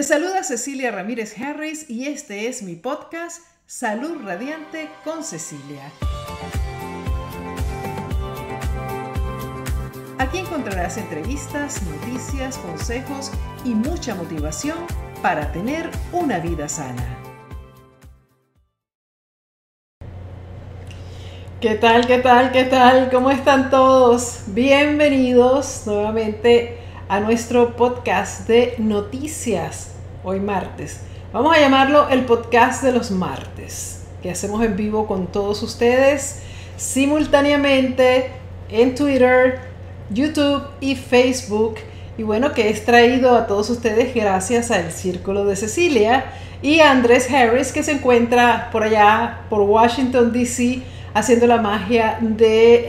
[0.00, 5.92] Te saluda Cecilia Ramírez Harris y este es mi podcast Salud Radiante con Cecilia.
[10.16, 13.30] Aquí encontrarás entrevistas, noticias, consejos
[13.62, 14.78] y mucha motivación
[15.20, 17.18] para tener una vida sana.
[21.60, 22.06] ¿Qué tal?
[22.06, 22.52] ¿Qué tal?
[22.52, 23.10] ¿Qué tal?
[23.10, 24.44] ¿Cómo están todos?
[24.46, 26.78] Bienvenidos nuevamente
[27.10, 29.89] a nuestro podcast de noticias
[30.22, 31.00] hoy martes.
[31.32, 36.42] Vamos a llamarlo el podcast de los martes, que hacemos en vivo con todos ustedes
[36.76, 38.30] simultáneamente
[38.68, 39.60] en Twitter,
[40.10, 41.76] YouTube y Facebook.
[42.18, 46.26] Y bueno, que es traído a todos ustedes gracias al Círculo de Cecilia
[46.62, 50.82] y a Andrés Harris, que se encuentra por allá, por Washington, D.C
[51.14, 52.88] haciendo la magia de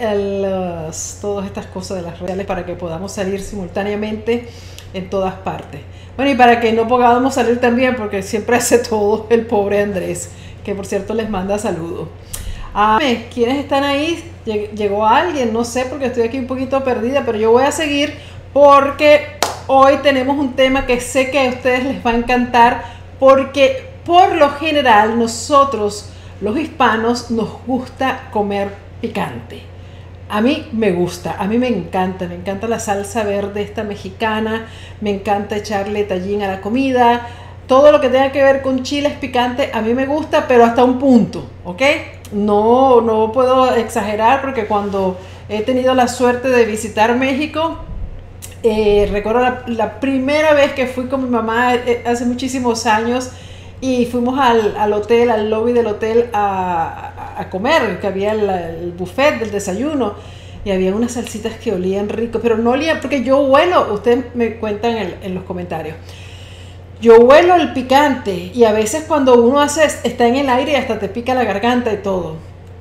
[1.22, 4.48] todas estas cosas de las redes para que podamos salir simultáneamente
[4.94, 5.82] en todas partes.
[6.16, 10.32] Bueno, y para que no podamos salir también, porque siempre hace todo el pobre Andrés,
[10.64, 12.08] que por cierto les manda saludos.
[12.74, 13.00] Ah,
[13.34, 14.24] ¿Quiénes están ahí?
[14.46, 18.14] Llegó alguien, no sé, porque estoy aquí un poquito perdida, pero yo voy a seguir
[18.54, 19.26] porque
[19.68, 22.84] hoy tenemos un tema que sé que a ustedes les va a encantar,
[23.20, 29.71] porque por lo general nosotros los hispanos nos gusta comer picante.
[30.32, 34.66] A mí me gusta, a mí me encanta, me encanta la salsa verde esta mexicana,
[35.02, 37.28] me encanta echarle tallín a la comida,
[37.68, 40.86] todo lo que tenga que ver con chiles picantes a mí me gusta, pero hasta
[40.86, 41.82] un punto, ¿ok?
[42.32, 47.80] No, no puedo exagerar porque cuando he tenido la suerte de visitar México,
[48.64, 53.32] eh, recuerdo la, primera vez que fui con mi mamá eh, hace muchísimos años,
[53.82, 57.12] y fuimos al, al, hotel, al lobby del hotel a,
[57.50, 60.16] comer, que había el, buffet del desayuno.
[60.64, 64.58] Y había unas salsitas que olían rico, pero no olían, porque yo huelo, ustedes me
[64.58, 65.96] cuentan en, los comentarios.
[67.02, 71.00] Yo huelo el picante y a veces cuando uno hace, está en el aire hasta
[71.00, 72.36] te pica la garganta y todo.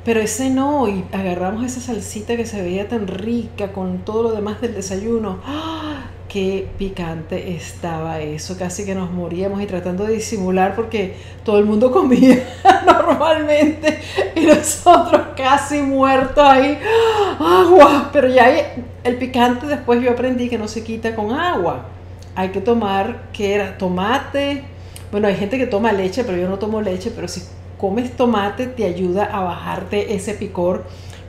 [0.05, 4.33] Pero ese no, y agarramos esa salsita que se veía tan rica con todo lo
[4.33, 5.41] demás del desayuno.
[5.47, 6.11] ¡Ah!
[6.31, 11.65] Qué picante estaba eso, casi que nos moríamos y tratando de disimular porque todo el
[11.65, 12.47] mundo comía
[12.87, 13.99] normalmente
[14.37, 16.79] y nosotros casi muertos ahí,
[17.41, 18.49] agua, pero ya
[19.03, 21.87] el picante después yo aprendí que no se quita con agua,
[22.37, 24.63] hay que tomar, que era tomate,
[25.11, 27.43] bueno, hay gente que toma leche, pero yo no tomo leche, pero si
[27.77, 30.85] comes tomate te ayuda a bajarte ese picor,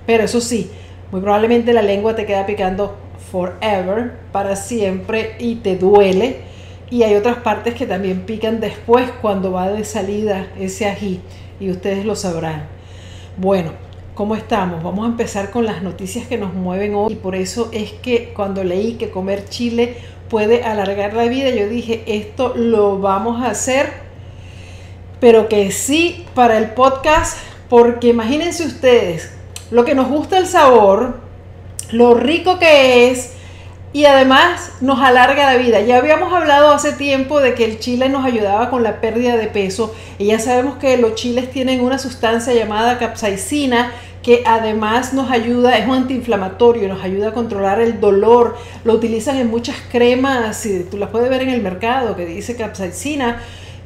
[0.05, 0.69] pero eso sí,
[1.11, 2.95] muy probablemente la lengua te queda picando
[3.31, 6.41] forever, para siempre, y te duele.
[6.89, 11.21] Y hay otras partes que también pican después cuando va de salida ese ají,
[11.59, 12.65] y ustedes lo sabrán.
[13.37, 13.71] Bueno,
[14.13, 14.83] ¿cómo estamos?
[14.83, 17.13] Vamos a empezar con las noticias que nos mueven hoy.
[17.13, 19.95] Y por eso es que cuando leí que comer chile
[20.29, 23.93] puede alargar la vida, yo dije, esto lo vamos a hacer,
[25.21, 27.37] pero que sí para el podcast,
[27.69, 29.31] porque imagínense ustedes,
[29.71, 31.20] lo que nos gusta el sabor,
[31.91, 33.33] lo rico que es
[33.93, 35.81] y además nos alarga la vida.
[35.81, 39.47] Ya habíamos hablado hace tiempo de que el chile nos ayudaba con la pérdida de
[39.47, 43.91] peso y ya sabemos que los chiles tienen una sustancia llamada capsaicina
[44.23, 48.55] que además nos ayuda, es un antiinflamatorio, nos ayuda a controlar el dolor.
[48.83, 52.55] Lo utilizan en muchas cremas, y tú las puedes ver en el mercado que dice
[52.55, 53.41] capsaicina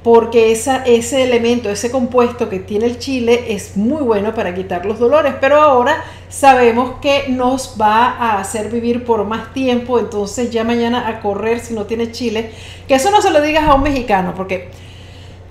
[0.06, 5.00] porque ese elemento, ese compuesto que tiene el chile es muy bueno para quitar los
[5.00, 10.64] dolores, pero ahora sabemos que nos va a hacer vivir por más tiempo, entonces ya
[10.64, 12.52] mañana a correr si no tiene chile,
[12.88, 14.70] que eso no se lo digas a un mexicano, porque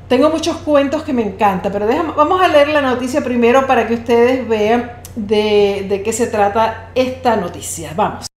[0.06, 3.94] tengo muchos cuentos que me encantan, pero vamos a leer la noticia primero para que
[3.94, 7.90] ustedes vean de qué se trata esta noticia.
[7.96, 8.33] Vamos.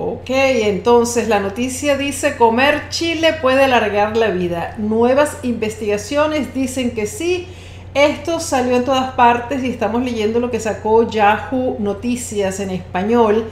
[0.00, 4.76] Ok, entonces la noticia dice comer chile puede alargar la vida.
[4.78, 7.48] Nuevas investigaciones dicen que sí.
[7.94, 13.46] Esto salió en todas partes y estamos leyendo lo que sacó Yahoo Noticias en español.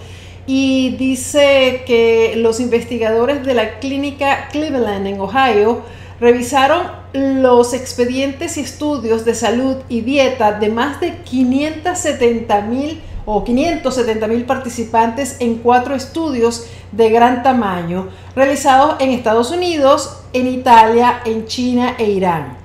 [0.46, 5.82] Y dice que los investigadores de la clínica Cleveland en Ohio
[6.20, 13.44] revisaron los expedientes y estudios de salud y dieta de más de 570 mil o
[13.44, 21.20] 570 mil participantes en cuatro estudios de gran tamaño realizados en Estados Unidos, en Italia,
[21.24, 22.56] en China e Irán.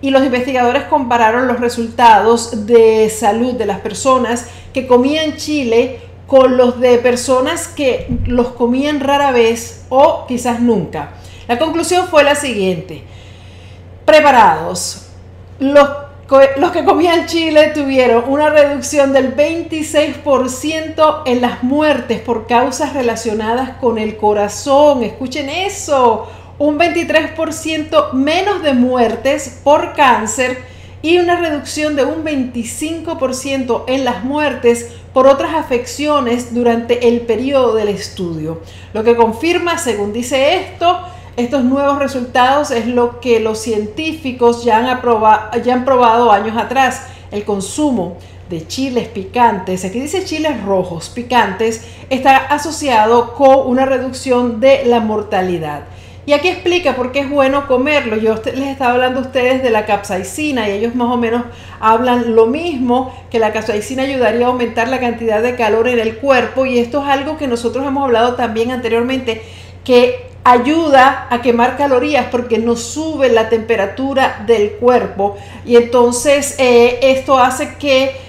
[0.00, 6.56] Y los investigadores compararon los resultados de salud de las personas que comían chile con
[6.56, 11.10] los de personas que los comían rara vez o quizás nunca.
[11.46, 13.04] La conclusión fue la siguiente.
[14.04, 15.06] Preparados.
[15.58, 15.88] Los,
[16.56, 23.76] los que comían chile tuvieron una reducción del 26% en las muertes por causas relacionadas
[23.78, 25.04] con el corazón.
[25.04, 26.28] Escuchen eso.
[26.58, 30.64] Un 23% menos de muertes por cáncer
[31.00, 37.74] y una reducción de un 25% en las muertes por otras afecciones durante el periodo
[37.74, 38.62] del estudio.
[38.92, 40.98] Lo que confirma, según dice esto,
[41.36, 45.00] estos nuevos resultados es lo que los científicos ya han,
[45.84, 47.08] probado años atrás.
[47.30, 48.16] El consumo
[48.48, 55.00] de chiles picantes, aquí dice chiles rojos picantes, está asociado con una reducción de la
[55.00, 55.82] mortalidad.
[56.24, 58.16] Y aquí explica por qué es bueno comerlo.
[58.16, 61.44] Yo les estaba hablando a ustedes de la capsaicina y ellos más o menos
[61.78, 66.16] hablan lo mismo, que la capsaicina ayudaría a aumentar la cantidad de calor en el
[66.16, 69.42] cuerpo y esto es algo que nosotros hemos hablado también anteriormente,
[69.84, 76.98] que ayuda a quemar calorías porque nos sube la temperatura del cuerpo y entonces eh,
[77.02, 78.24] esto hace que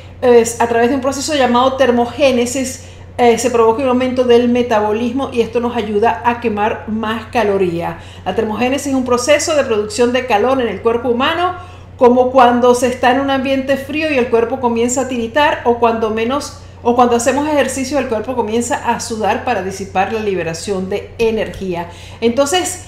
[0.60, 2.88] a través de un proceso llamado termogénesis
[3.19, 7.96] eh, se provoca un aumento del metabolismo y esto nos ayuda a quemar más calorías.
[8.24, 11.56] La termogénesis es un proceso de producción de calor en el cuerpo humano,
[11.98, 15.80] como cuando se está en un ambiente frío y el cuerpo comienza a tiritar o
[15.80, 20.89] cuando menos o cuando hacemos ejercicio el cuerpo comienza a sudar para disipar la liberación
[20.89, 21.89] de energía.
[22.21, 22.83] Entonces,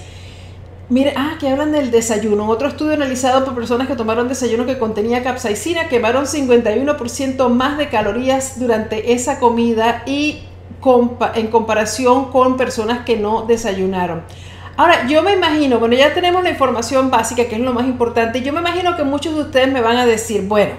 [0.90, 2.48] Mire, ah, que hablan del desayuno.
[2.48, 7.88] Otro estudio analizado por personas que tomaron desayuno que contenía capsaicina quemaron 51% más de
[7.88, 10.40] calorías durante esa comida y
[11.36, 14.22] en comparación con personas que no desayunaron.
[14.76, 18.42] Ahora, yo me imagino, bueno, ya tenemos la información básica, que es lo más importante.
[18.42, 20.72] Yo me imagino que muchos de ustedes me van a decir, bueno,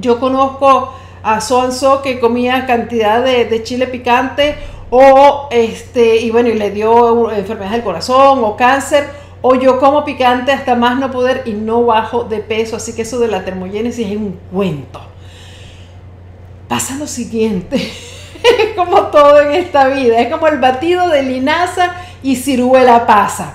[0.00, 4.56] yo conozco a So que comía cantidad de, chile picante
[4.90, 9.08] o este, y bueno, y le dio enfermedad del corazón o cáncer,
[9.40, 13.02] o yo como picante hasta más no poder y no bajo de peso, así que
[13.02, 15.00] eso de la termogénesis es un cuento.
[16.68, 21.94] Pasa lo siguiente, es como todo en esta vida, es como el batido de linaza
[22.22, 23.54] y ciruela pasa.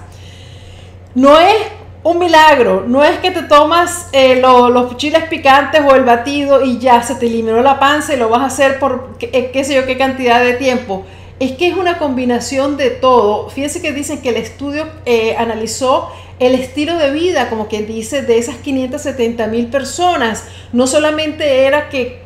[1.14, 1.56] No es
[2.04, 6.78] un milagro, no es que te tomas eh, los chiles picantes o el batido y
[6.78, 9.76] ya se te eliminó la panza y lo vas a hacer por qué, qué sé
[9.76, 11.06] yo qué cantidad de tiempo
[11.40, 13.50] es que es una combinación de todo.
[13.50, 16.10] Fíjense que dicen que el estudio eh, analizó
[16.40, 20.46] el estilo de vida, como quien dice, de esas 570 mil personas.
[20.74, 22.22] No solamente era que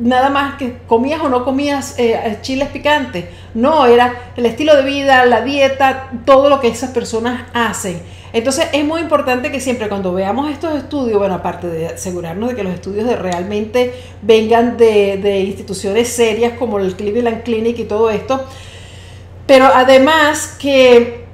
[0.00, 4.82] nada más que comías o no comías eh, chiles picantes, no, era el estilo de
[4.82, 8.00] vida, la dieta, todo lo que esas personas hacen.
[8.32, 12.56] Entonces es muy importante que siempre cuando veamos estos estudios, bueno, aparte de asegurarnos de
[12.56, 13.92] que los estudios de realmente
[14.22, 18.44] vengan de, instituciones serias como el Cleveland Clinic y todo esto,
[19.46, 21.24] pero además que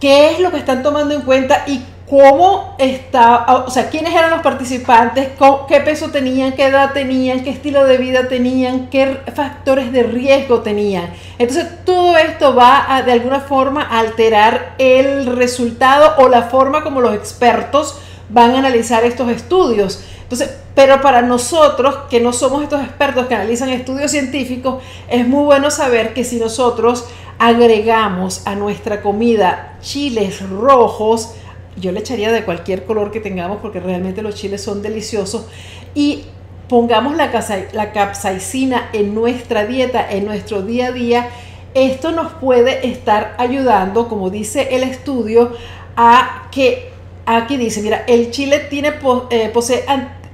[0.00, 1.80] qué es lo que están tomando en cuenta y
[2.10, 5.28] cómo está, o sea, quiénes eran los participantes,
[5.68, 10.58] qué peso tenían, qué edad tenían, qué estilo de vida tenían, qué factores de riesgo
[10.58, 11.10] tenían.
[11.38, 16.82] Entonces, todo esto va a, de alguna forma a alterar el resultado o la forma
[16.82, 20.02] como los expertos van a analizar estos estudios.
[20.22, 25.44] Entonces, pero para nosotros, que no somos estos expertos que analizan estudios científicos, es muy
[25.44, 27.04] bueno saber que si nosotros
[27.38, 31.34] agregamos a nuestra comida chiles rojos,
[31.76, 35.46] yo le echaría de cualquier color que tengamos porque realmente los chiles son deliciosos
[35.94, 36.24] y
[36.68, 37.30] pongamos la,
[37.72, 41.28] la capsaicina en nuestra dieta, en nuestro día a día,
[41.74, 45.52] esto nos puede estar ayudando, como dice el estudio,
[45.96, 46.90] a que,
[47.26, 48.94] aquí dice, mira, el chile tiene,
[49.30, 49.84] eh, posee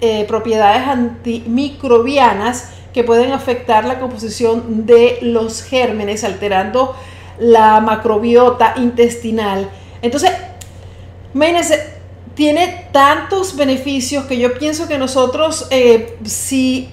[0.01, 6.97] eh, propiedades antimicrobianas que pueden afectar la composición de los gérmenes, alterando
[7.39, 9.69] la macrobiota intestinal.
[10.01, 10.33] Entonces,
[11.35, 11.95] Imagínense,
[12.35, 16.91] tiene tantos beneficios que yo pienso que nosotros, eh, si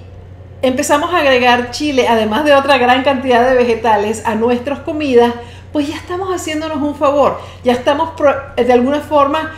[0.62, 5.34] empezamos a agregar chile, además de otra gran cantidad de vegetales, a nuestras comidas,
[5.74, 8.12] pues ya estamos haciéndonos un favor, ya estamos
[8.56, 9.52] de alguna forma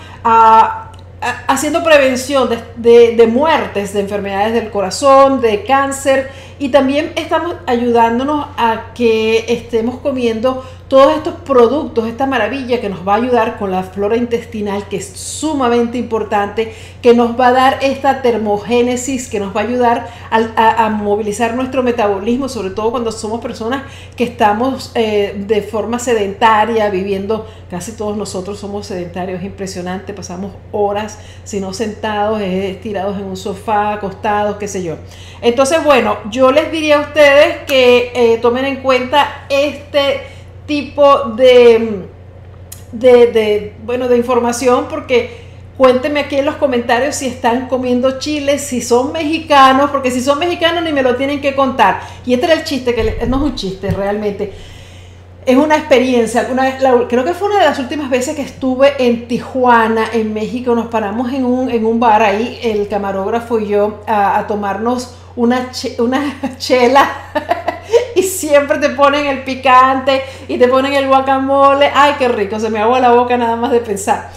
[1.48, 8.48] haciendo prevención de, de, muertes, de enfermedades del corazón, de cáncer, y también estamos ayudándonos
[8.58, 13.72] a que estemos comiendo todos estos productos, esta maravilla que nos va a ayudar con
[13.72, 19.40] la flora intestinal, que es sumamente importante, que nos va a dar esta termogénesis, que
[19.40, 23.84] nos va a ayudar a, movilizar nuestro metabolismo, sobre todo cuando somos personas
[24.16, 30.54] que estamos eh, de forma sedentaria, viviendo, casi todos nosotros somos sedentarios, es impresionante, pasamos
[30.72, 34.98] horas, si no sentados, estirados en un sofá, acostados, qué sé yo.
[35.42, 40.35] Entonces, bueno, yo les diría a ustedes que eh, tomen en cuenta este
[40.66, 42.08] tipo de,
[42.92, 45.46] de, bueno, de información porque
[45.78, 50.40] cuéntenme aquí en los comentarios si están comiendo chile, si son mexicanos, porque si son
[50.40, 52.02] mexicanos ni me lo tienen que contar.
[52.26, 54.54] Y este era el chiste, que no es un chiste realmente.
[55.46, 56.48] Es una experiencia,
[57.08, 60.88] creo que fue una de las últimas veces que estuve en Tijuana, en México, nos
[60.88, 66.40] paramos en un, en un bar ahí, el camarógrafo y yo, a, tomarnos una, una
[66.58, 67.08] chela
[68.16, 71.92] y siempre te ponen el picante y te ponen el guacamole.
[71.94, 74.32] Ay, qué rico, se me agua la boca nada más de pensar.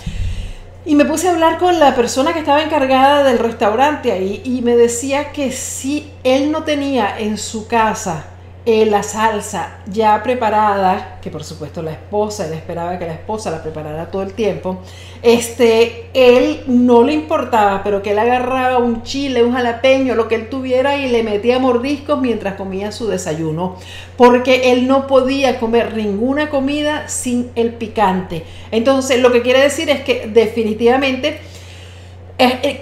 [0.84, 4.60] Y me puse a hablar con la persona que estaba encargada del restaurante ahí y
[4.60, 8.26] me decía que si él no tenía en su casa
[8.70, 13.50] eh, la salsa ya preparada, que por supuesto la esposa, él esperaba que la esposa
[13.50, 14.80] la preparara todo el tiempo,
[15.22, 20.34] este, él no le importaba, pero que él agarraba un chile, un jalapeño, lo que
[20.34, 23.76] él tuviera y le metía mordiscos mientras comía su desayuno,
[24.18, 28.44] porque él no podía comer ninguna comida sin el picante.
[28.70, 31.40] Entonces, lo que quiere decir es que definitivamente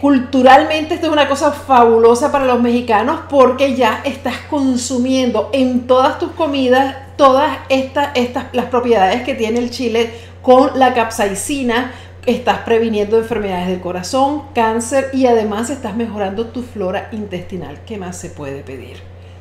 [0.00, 6.18] culturalmente esto es una cosa fabulosa para los mexicanos porque ya estás consumiendo en todas
[6.18, 10.10] tus comidas todas estas, estas las propiedades que tiene el chile
[10.42, 11.92] con la capsaicina.
[12.26, 17.80] Estás previniendo enfermedades del corazón, cáncer y además estás mejorando tu flora intestinal.
[17.86, 18.96] ¿Qué más se puede pedir?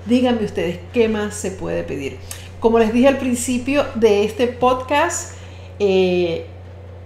[0.06, 2.20] Díganme ustedes, ¿qué más se puede pedir?
[2.60, 5.34] Como les dije al principio de este podcast,
[5.80, 6.46] eh,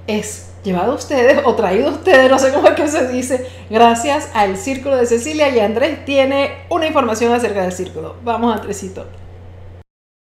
[0.06, 4.58] es llevado ustedes o traído ustedes, no sé cómo es que se dice, gracias al
[4.58, 8.16] Círculo de Cecilia y Andrés tiene una información acerca del círculo.
[8.24, 9.06] Vamos, Andresito.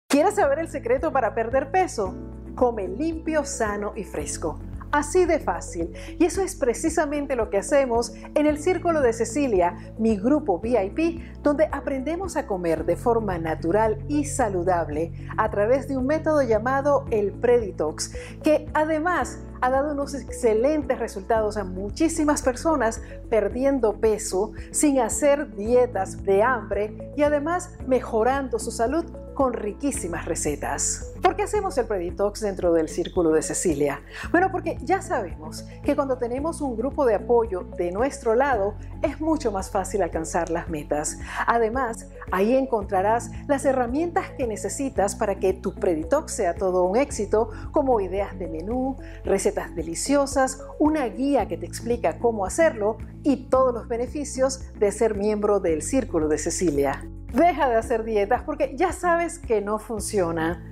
[0.10, 2.14] ¿Quieres saber el secreto para perder peso?
[2.56, 4.60] Come limpio, sano y fresco.
[4.92, 5.92] Así de fácil.
[6.20, 11.20] Y eso es precisamente lo que hacemos en el Círculo de Cecilia, mi grupo VIP,
[11.42, 17.06] donde aprendemos a comer de forma natural y saludable a través de un método llamado
[17.10, 18.14] el Preditox,
[18.44, 26.22] que además ha dado unos excelentes resultados a muchísimas personas perdiendo peso sin hacer dietas
[26.24, 31.14] de hambre y además mejorando su salud con riquísimas recetas.
[31.22, 34.02] ¿Por qué hacemos el Preditox dentro del Círculo de Cecilia?
[34.32, 39.22] Bueno, porque ya sabemos que cuando tenemos un grupo de apoyo de nuestro lado, es
[39.22, 41.18] mucho más fácil alcanzar las metas.
[41.48, 47.50] Además, ahí encontrarás las herramientas que necesitas para que tu Preditox sea todo un éxito,
[47.72, 53.74] como ideas de menú, recetas deliciosas, una guía que te explica cómo hacerlo y todos
[53.74, 57.04] los beneficios de ser miembro del Círculo de Cecilia.
[57.34, 60.64] Deja de hacer dietas porque ya sabes que no funciona.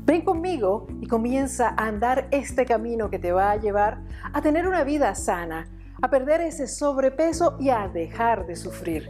[0.00, 4.00] Ven conmigo y comienza a andar este camino que te va a llevar
[4.32, 5.68] a tener una vida sana,
[6.02, 9.08] a perder ese sobrepeso y a dejar de sufrir.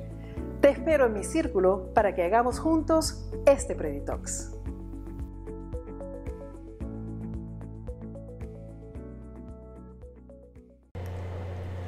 [0.60, 4.59] Te espero en mi círculo para que hagamos juntos este Preditox.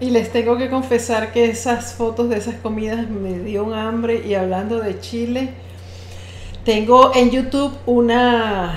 [0.03, 4.21] Y les tengo que confesar que esas fotos de esas comidas me dio un hambre
[4.27, 5.51] y hablando de Chile,
[6.65, 8.77] tengo en YouTube una,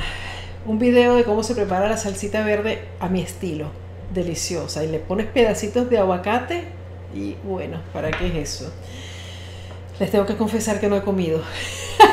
[0.68, 3.72] un video de cómo se prepara la salsita verde a mi estilo,
[4.14, 4.84] deliciosa.
[4.84, 6.66] Y le pones pedacitos de aguacate
[7.12, 8.72] y bueno, ¿para qué es eso?
[10.00, 11.42] Les tengo que confesar que no he comido.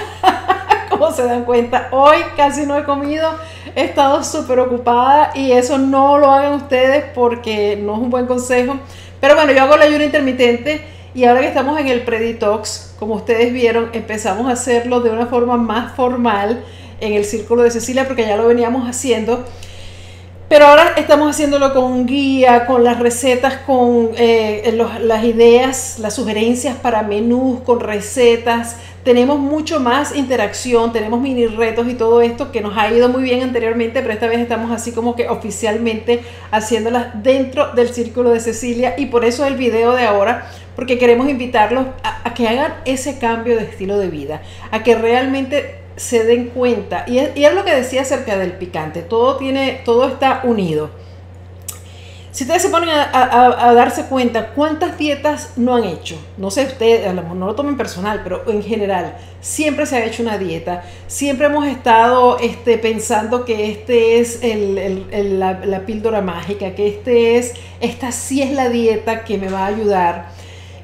[0.88, 3.28] Como se dan cuenta, hoy casi no he comido,
[3.76, 8.25] he estado súper ocupada y eso no lo hagan ustedes porque no es un buen
[8.25, 8.78] consejo.
[9.23, 10.81] Pero bueno, yo hago la ayuno intermitente
[11.14, 15.26] y ahora que estamos en el Preditox, como ustedes vieron, empezamos a hacerlo de una
[15.26, 16.64] forma más formal
[16.99, 19.45] en el Círculo de Cecilia porque ya lo veníamos haciendo.
[20.52, 26.76] Pero ahora estamos haciéndolo con guía, con las recetas, con eh, las ideas, las sugerencias
[26.76, 28.76] para menús, con recetas.
[29.02, 33.23] Tenemos mucho más interacción, tenemos mini retos y todo esto que nos ha ido muy
[33.23, 38.40] bien anteriormente, pero esta vez estamos así como que oficialmente haciéndolas dentro del círculo de
[38.40, 43.18] Cecilia y por eso el video de ahora, porque queremos invitarlos a, que hagan ese
[43.18, 47.05] cambio de estilo de vida, a que realmente se den cuenta.
[47.07, 50.91] Y es, y es lo que decía acerca del picante, todo, tiene, todo está unido
[52.33, 57.07] si ustedes se ponen a, darse cuenta cuántas dietas no han hecho, no sé ustedes,
[57.07, 60.39] a lo mejor no lo tomen personal, pero en general, siempre se ha hecho una
[60.39, 67.53] dieta, siempre hemos estado este, pensando que este es la, píldora mágica, que este es,
[67.81, 70.29] esta sí es la dieta que me va a ayudar.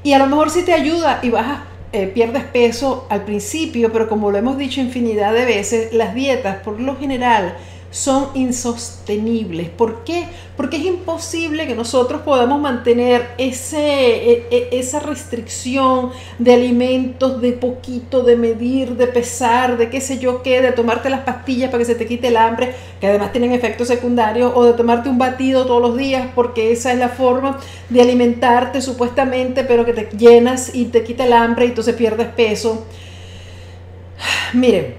[0.03, 4.07] Y a lo mejor sí te ayuda y bajas, eh, pierdes peso al principio, pero
[4.07, 7.55] como lo hemos dicho infinidad de veces, las dietas por lo general
[7.91, 9.69] son insostenibles.
[9.69, 10.27] ¿Por qué?
[10.55, 17.53] Porque es imposible que nosotros podamos mantener ese, e, e, esa restricción de alimentos, de
[17.53, 21.79] poquito, de medir, de pesar, de qué sé yo qué, de tomarte las pastillas para
[21.79, 25.17] que se te quite el hambre, que además tienen efectos secundarios, o de tomarte un
[25.17, 30.09] batido todos los días porque esa es la forma de alimentarte supuestamente, pero que te
[30.15, 32.85] llenas y te quita el hambre y entonces pierdes peso.
[34.53, 34.98] Miren,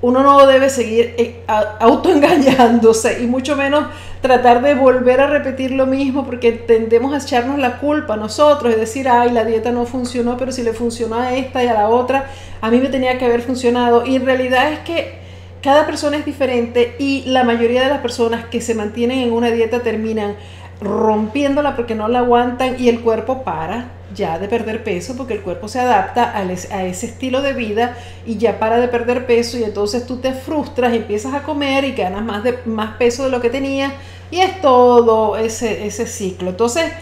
[0.00, 1.42] uno no debe seguir eh,
[1.80, 3.86] autoengañándose y mucho menos
[4.20, 8.72] tratar de volver a repetir lo mismo porque tendemos a echarnos la culpa a nosotros
[8.72, 11.74] y decir, ay, la dieta no funcionó, pero si le funcionó a esta y a
[11.74, 12.26] la otra,
[12.60, 14.06] a mí me tenía que haber funcionado.
[14.06, 15.18] Y en realidad es que
[15.62, 19.50] cada persona es diferente y la mayoría de las personas que se mantienen en una
[19.50, 20.36] dieta terminan
[20.80, 25.42] rompiéndola porque no la aguantan y el cuerpo para ya de perder peso porque el
[25.42, 29.64] cuerpo se adapta a, ese estilo de vida y ya para de perder peso y
[29.64, 33.40] entonces tú te frustras, empiezas a comer y ganas más, de, más peso de lo
[33.40, 33.92] que tenías
[34.30, 36.50] y es todo ese, ese ciclo.
[36.50, 36.92] Entonces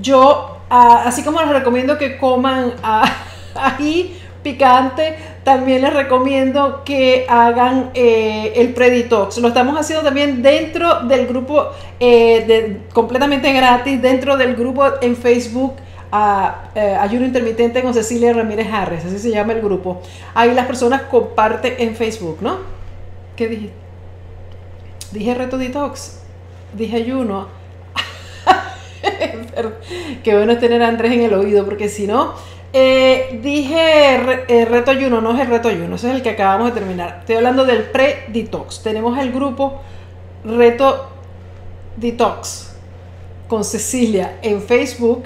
[0.00, 2.74] yo, así como les recomiendo que coman
[3.54, 9.38] ahí picante, también les recomiendo que hagan eh, el Preditox.
[9.38, 15.74] Lo estamos haciendo también dentro del grupo, eh, completamente gratis, dentro del grupo en Facebook
[16.12, 20.02] a eh, Ayuno Intermitente con Cecilia Ramírez Harris, así se llama el grupo.
[20.34, 22.58] Ahí las personas comparten en Facebook, ¿no?
[23.34, 23.70] ¿Qué dije?
[25.10, 26.18] Dije reto detox,
[26.74, 27.48] dije ayuno.
[30.22, 32.34] Qué bueno es tener a Andrés en el oído, porque si no,
[32.72, 34.14] eh, dije
[34.48, 37.18] eh, reto ayuno, no es el reto ayuno, ese es el que acabamos de terminar.
[37.20, 38.82] Estoy hablando del pre-detox.
[38.82, 39.80] Tenemos el grupo
[40.44, 41.08] Reto
[41.96, 42.74] Detox
[43.46, 45.24] con Cecilia en Facebook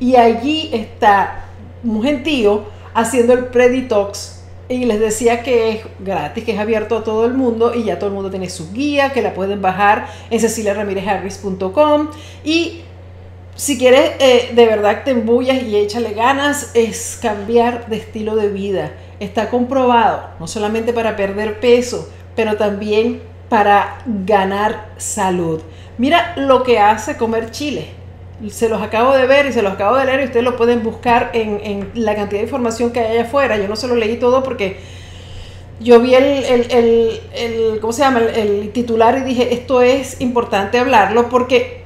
[0.00, 1.44] y allí está
[1.84, 7.04] un gentío haciendo el Preditox y les decía que es gratis, que es abierto a
[7.04, 10.06] todo el mundo y ya todo el mundo tiene su guía, que la pueden bajar
[10.30, 12.08] en ceciliaramirezharris.com
[12.44, 12.82] y
[13.60, 18.48] si quieres eh, de verdad te embullas y échale ganas, es cambiar de estilo de
[18.48, 18.92] vida.
[19.20, 25.60] Está comprobado, no solamente para perder peso, pero también para ganar salud.
[25.98, 27.88] Mira lo que hace comer chile
[28.48, 30.82] se los acabo de ver y se los acabo de leer y ustedes lo pueden
[30.82, 33.58] buscar en, la cantidad de información que hay allá afuera.
[33.58, 34.78] Yo no se lo leí todo porque
[35.80, 38.20] yo vi el, ¿cómo se llama?
[38.20, 41.80] el titular y dije, esto es importante hablarlo porque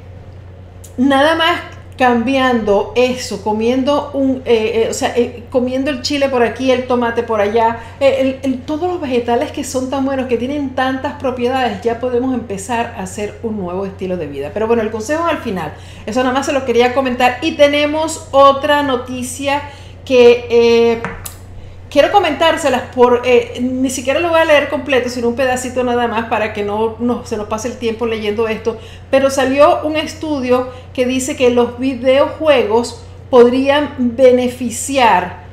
[0.96, 1.61] nada más
[1.96, 6.87] cambiando eso, comiendo un, eh, eh, o sea, eh, comiendo el chile por aquí, el
[6.87, 7.78] tomate por allá,
[8.66, 13.02] todos los vegetales que son tan buenos, que tienen tantas propiedades, ya podemos empezar a
[13.02, 14.50] hacer un nuevo estilo de vida.
[14.52, 15.72] Pero bueno, el consejo al final,
[16.07, 17.38] eso nada más se lo quería comentar.
[17.42, 19.62] Y tenemos otra noticia
[20.04, 21.00] que
[21.94, 26.09] quiero comentárselas por, eh, ni siquiera lo voy a leer completo, sino un pedacito nada
[26.09, 28.78] más para que no, se nos pase el tiempo leyendo esto,
[29.12, 35.44] pero salió un estudio que dice que los videojuegos podrían beneficiar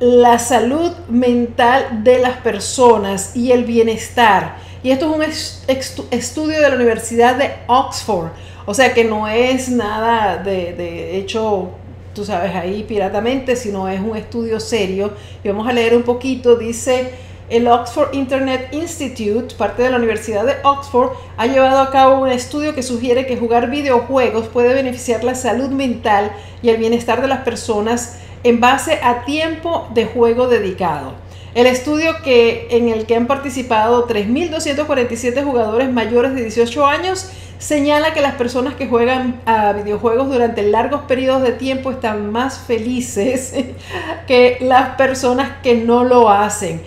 [0.00, 4.56] la salud mental de las personas y el bienestar.
[4.82, 5.62] Y esto es
[5.98, 8.30] un estudio de la Universidad de Oxford,
[8.64, 11.72] o sea que no es nada de, de hecho
[12.14, 15.12] tú sabes, ahí piratamente, sino es un estudio serio.
[15.42, 17.10] Y vamos a leer un poquito, dice
[17.50, 22.30] el Oxford Internet Institute, parte de la Universidad de Oxford, ha llevado a cabo un
[22.30, 27.28] estudio que sugiere que jugar videojuegos puede beneficiar la salud mental y el bienestar de
[27.28, 31.12] las personas en base a tiempo de juego dedicado.
[31.54, 38.12] El estudio que, en el que han participado 3.247 jugadores mayores de 18 años señala
[38.12, 43.54] que las personas que juegan a videojuegos durante largos periodos de tiempo están más felices
[44.26, 46.82] que las personas que no lo hacen.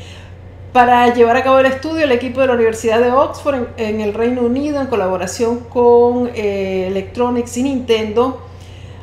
[0.74, 4.14] Para llevar a cabo el estudio, el equipo de la Universidad de Oxford en, el
[4.14, 8.46] Reino Unido, en colaboración con eh, Electronics y Nintendo,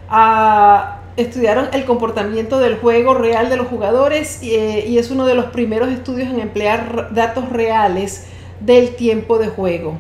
[0.09, 5.35] ah, estudiaron el comportamiento del juego real de los jugadores eh, y es uno de
[5.35, 8.27] los primeros estudios en emplear datos reales
[8.61, 9.97] del tiempo de juego.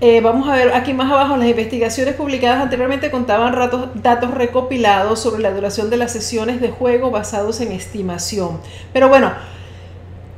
[0.00, 3.54] Eh, vamos a ver aquí más abajo, las investigaciones publicadas anteriormente contaban
[3.94, 8.60] datos recopilados sobre la duración de las sesiones de juego basados en estimación.
[8.92, 9.32] Pero bueno,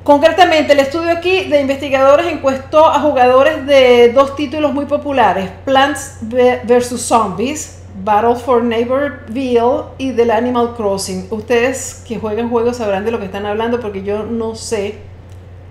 [0.07, 6.19] Concretamente, el estudio aquí de investigadores encuestó a jugadores de dos títulos muy populares, Plants
[6.21, 7.01] vs.
[7.01, 11.27] Zombies, Battle for Neighborville y del Animal Crossing.
[11.31, 14.99] Ustedes que juegan juegos sabrán de lo que están hablando porque yo no sé.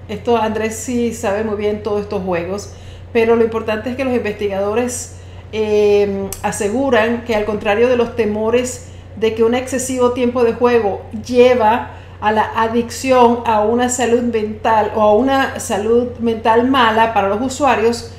[0.09, 2.73] Esto Andrés sí sabe muy bien todos estos juegos,
[3.15, 5.15] pero lo importante es que los investigadores
[5.53, 11.01] eh, aseguran que al contrario de los temores de que un excesivo tiempo de juego
[11.25, 17.29] lleva a la adicción a una salud mental o a una salud mental mala para
[17.29, 18.11] los usuarios,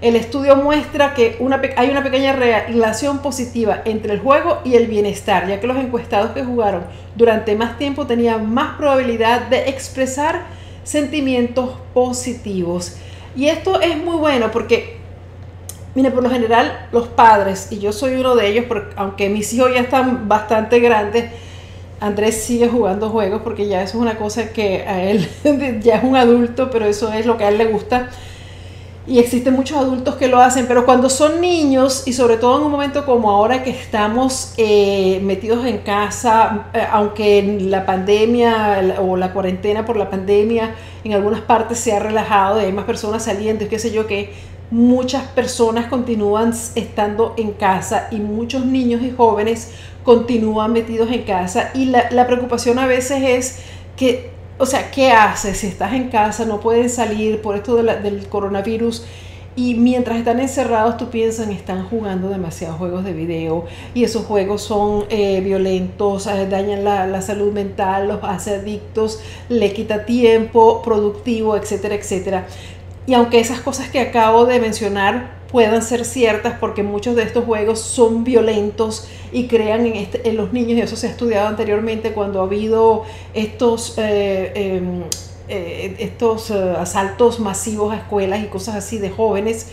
[0.00, 1.38] el estudio muestra que
[1.76, 6.32] hay una pequeña relación positiva entre el juego y el bienestar, ya que los encuestados
[6.32, 6.82] que jugaron
[7.14, 10.42] durante más tiempo tenían más probabilidad de expresar
[10.82, 12.96] sentimientos positivos.
[13.36, 14.98] Y esto es muy bueno porque,
[15.94, 19.52] mire, por lo general los padres, y yo soy uno de ellos, porque, aunque mis
[19.52, 21.30] hijos ya están bastante grandes,
[22.00, 25.28] Andrés sigue jugando juegos porque ya eso es una cosa que a él
[25.82, 28.08] ya es un adulto, pero eso es lo que a él le gusta.
[29.10, 32.66] Y existen muchos adultos que lo hacen, pero cuando son niños y sobre todo en
[32.66, 39.16] un momento como ahora que estamos eh, metidos en casa, eh, aunque la pandemia o
[39.16, 43.24] la cuarentena por la pandemia en algunas partes se ha relajado y hay más personas
[43.24, 44.32] saliendo y qué sé yo que
[44.70, 49.72] muchas personas continúan estando en casa y muchos niños y jóvenes
[50.04, 51.70] continúan metidos en casa.
[51.74, 53.58] Y la, preocupación a veces es
[53.96, 54.29] que,
[54.60, 59.06] o sea, ¿qué haces si estás en casa, no pueden salir por esto del coronavirus?
[59.56, 64.62] Y mientras están encerrados, tú piensas, están jugando demasiados juegos de video y esos juegos
[64.62, 70.82] son eh, violentos, eh, dañan la, la, salud mental, los hace adictos, le quita tiempo
[70.82, 72.46] productivo, etcétera, etcétera.
[73.06, 77.44] Y aunque esas cosas que acabo de mencionar puedan ser ciertas porque muchos de estos
[77.44, 81.48] juegos son violentos y crean en, este, en los niños, y eso se ha estudiado
[81.48, 85.02] anteriormente cuando ha habido estos, eh, em,
[85.48, 89.68] eh, estos eh, asaltos masivos a escuelas y cosas así de jóvenes,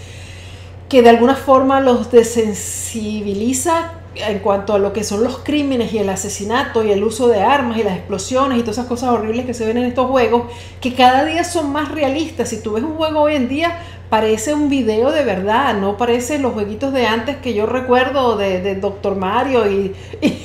[0.89, 5.99] que de alguna forma los desensibiliza en cuanto a lo que son los crímenes y
[5.99, 9.45] el asesinato y el uso de armas y las explosiones y todas esas cosas horribles
[9.45, 10.43] que se ven en estos juegos,
[10.81, 12.49] que cada día son más realistas.
[12.49, 16.39] Si tú ves un juego hoy en día, parece un video de verdad, no parece
[16.39, 19.93] los jueguitos de antes que yo recuerdo de, de Doctor Mario y,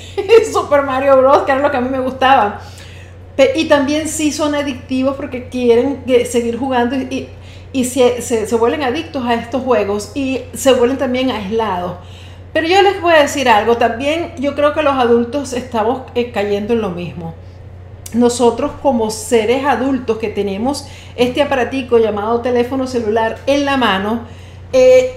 [0.53, 2.61] Super Mario Bros., que era lo que a mí me gustaba.
[3.57, 9.35] Y también sí son adictivos porque quieren seguir jugando y, se, se vuelven adictos a
[9.35, 11.97] estos juegos y se vuelven también aislados.
[12.53, 16.31] Pero yo les voy a decir algo, también yo creo que los adultos estamos eh,
[16.33, 17.35] cayendo en lo mismo.
[18.13, 20.87] Nosotros como seres adultos que tenemos
[21.17, 24.27] este aparatico llamado teléfono celular en la mano,
[24.75, 25.15] eh,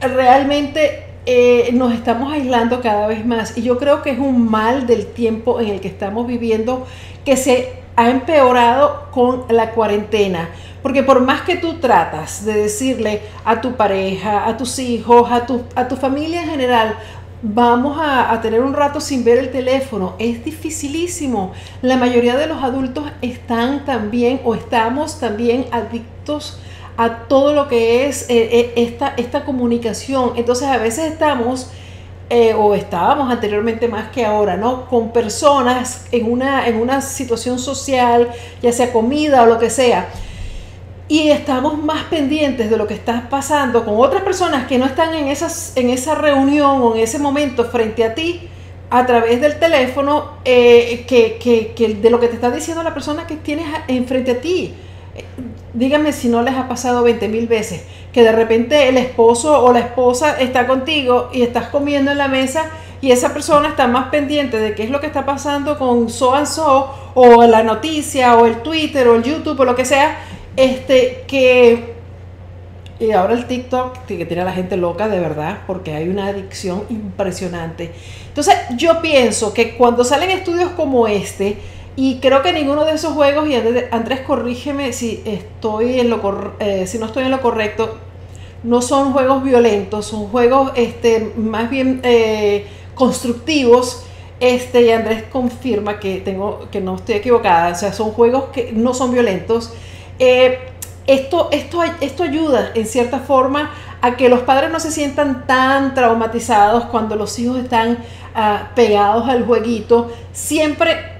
[0.00, 3.56] realmente eh, nos estamos aislando cada vez más.
[3.56, 6.86] Y yo creo que es un mal del tiempo en el que estamos viviendo
[7.24, 10.48] que se ha empeorado con la cuarentena.
[10.82, 15.46] Porque por más que tú tratas de decirle a tu pareja, a tus hijos, a
[15.46, 16.96] tu, a tu familia en general,
[17.42, 21.52] vamos a, tener un rato sin ver el teléfono, es dificilísimo.
[21.82, 26.58] La mayoría de los adultos están también o estamos también adictos
[26.96, 30.32] a todo lo que es eh, eh, esta, esta comunicación.
[30.36, 31.70] Entonces a veces estamos...
[32.30, 34.86] Eh, o estábamos anteriormente más que ahora, ¿no?
[34.86, 38.30] Con personas en una, en una situación social,
[38.62, 40.08] ya sea comida o lo que sea,
[41.06, 45.14] y estamos más pendientes de lo que está pasando con otras personas que no están
[45.14, 48.48] en, esas, en esa reunión o en ese momento frente a ti
[48.88, 51.36] a través del teléfono eh, que,
[51.76, 54.72] que, de lo que te está diciendo la persona que tienes enfrente a ti.
[55.74, 57.82] Dígame si no les ha pasado 20 mil veces
[58.12, 62.28] que de repente el esposo o la esposa está contigo y estás comiendo en la
[62.28, 66.08] mesa y esa persona está más pendiente de qué es lo que está pasando con
[66.08, 69.84] so and so o la noticia o el Twitter o el YouTube o lo que
[69.84, 70.16] sea
[70.56, 71.94] este, que.
[73.00, 76.26] Y ahora el TikTok que tiene a la gente loca de verdad, porque hay una
[76.26, 77.92] adicción impresionante.
[78.28, 81.58] Entonces, yo pienso que cuando salen estudios como este,
[81.96, 86.86] y creo que ninguno de esos juegos, y Andrés, corrígeme si estoy en lo eh,
[86.86, 87.98] si no estoy en lo correcto,
[88.62, 94.04] no son juegos violentos, son juegos este, más bien eh, constructivos.
[94.40, 97.72] Este, y Andrés confirma que tengo, que no estoy equivocada.
[97.72, 99.72] O sea, son juegos que no son violentos
[100.18, 100.58] eh,
[101.06, 105.94] esto, esto, esto ayuda en cierta forma a que los padres no se sientan tan
[105.94, 107.98] traumatizados cuando los hijos están
[108.34, 110.10] ah, pegados al jueguito.
[110.32, 111.13] Siempre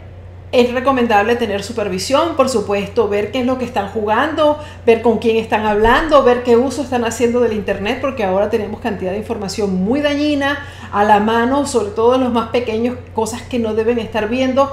[0.55, 5.19] es recomendable tener supervisión, por supuesto, ver qué es lo que están jugando, ver con
[5.19, 9.19] quién están hablando, ver qué uso están haciendo del Internet, porque ahora tenemos cantidad de
[9.19, 13.99] información muy dañina a la mano, sobre todo los más pequeños, cosas que no deben
[13.99, 14.73] estar viendo.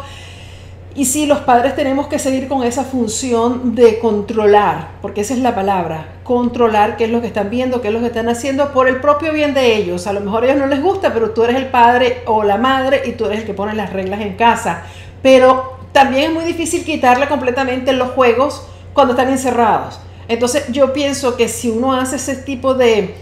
[0.93, 5.39] Y sí, los padres tenemos que seguir con esa función de controlar, porque esa es
[5.39, 8.71] la palabra, controlar qué es lo que están viendo, qué es lo que están haciendo
[8.71, 10.05] por el propio bien de ellos.
[10.05, 12.57] A lo mejor a ellos no les gusta, pero tú eres el padre o la
[12.57, 14.83] madre y tú eres el que pone las reglas en casa.
[15.21, 19.99] Pero también es muy difícil quitarle completamente los juegos cuando están encerrados.
[20.27, 23.15] Entonces yo pienso que si uno hace ese tipo de,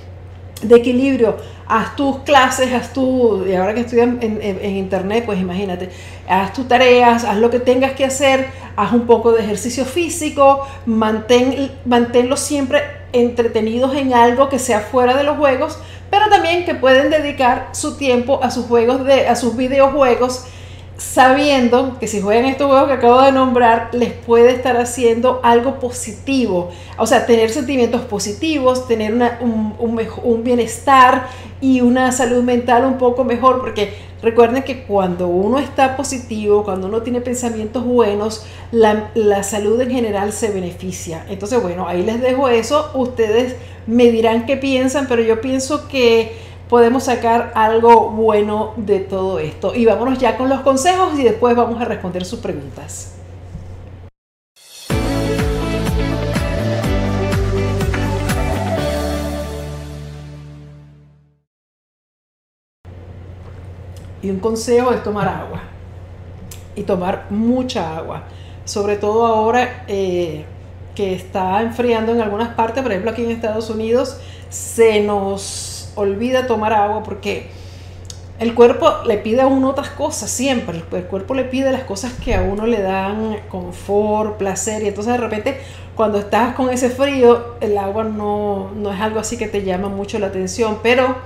[0.62, 5.90] de equilibrio, haz tus clases, haz tu, y ahora que estudian en, internet, pues imagínate,
[6.28, 10.68] haz tus tareas, haz lo que tengas que hacer, haz un poco de ejercicio físico,
[10.86, 12.82] mantén, manténlos siempre
[13.14, 17.98] entretenidos en algo que sea fuera de los juegos, pero también que pueden dedicar su
[17.98, 20.46] tiempo a sus juegos de, a sus videojuegos
[21.00, 25.80] sabiendo que si juegan estos juegos que acabo de nombrar, les puede estar haciendo algo
[25.80, 26.72] positivo.
[26.98, 31.28] O sea, tener sentimientos positivos, tener un, un, bienestar
[31.62, 36.88] y una salud mental un poco mejor, porque recuerden que cuando uno está positivo, cuando
[36.88, 41.26] uno tiene pensamientos buenos, la, la salud en general se beneficia.
[41.30, 42.92] Entonces, bueno, ahí les dejo eso.
[42.94, 43.56] Ustedes
[43.88, 49.74] me dirán qué piensan, pero yo pienso que podemos sacar algo bueno de todo esto.
[49.76, 53.16] Y vámonos ya con los consejos y después vamos a responder sus preguntas.
[64.22, 65.64] Y un consejo es tomar agua.
[66.76, 68.24] Y tomar mucha agua.
[68.66, 70.46] Sobre todo ahora eh,
[70.94, 74.18] que está enfriando en algunas partes, por ejemplo aquí en Estados Unidos,
[74.50, 77.48] se nos olvida tomar agua porque
[78.40, 80.82] el cuerpo le pide a uno otras cosas siempre.
[80.92, 84.82] El, cuerpo le pide las cosas que a uno le dan confort, placer.
[84.84, 85.60] Y entonces de repente
[85.96, 89.90] cuando estás con ese frío, el agua no, no es algo así que te llama
[89.90, 90.80] mucho la atención.
[90.82, 91.18] Pero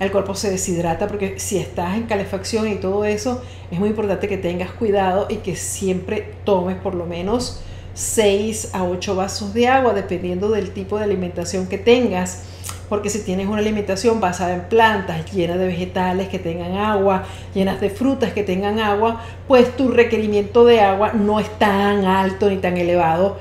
[0.00, 4.26] el cuerpo se deshidrata porque si estás en calefacción y todo eso, es muy importante
[4.26, 7.60] que tengas cuidado y que siempre tomes por lo menos
[7.92, 12.44] 6 a 8 vasos de agua, dependiendo del tipo de alimentación que tengas
[12.88, 17.80] porque si tienes una alimentación basada en plantas, llena de vegetales que tengan agua, llenas
[17.80, 22.56] de frutas que tengan agua, pues tu requerimiento de agua no es tan alto ni
[22.56, 23.38] tan elevado.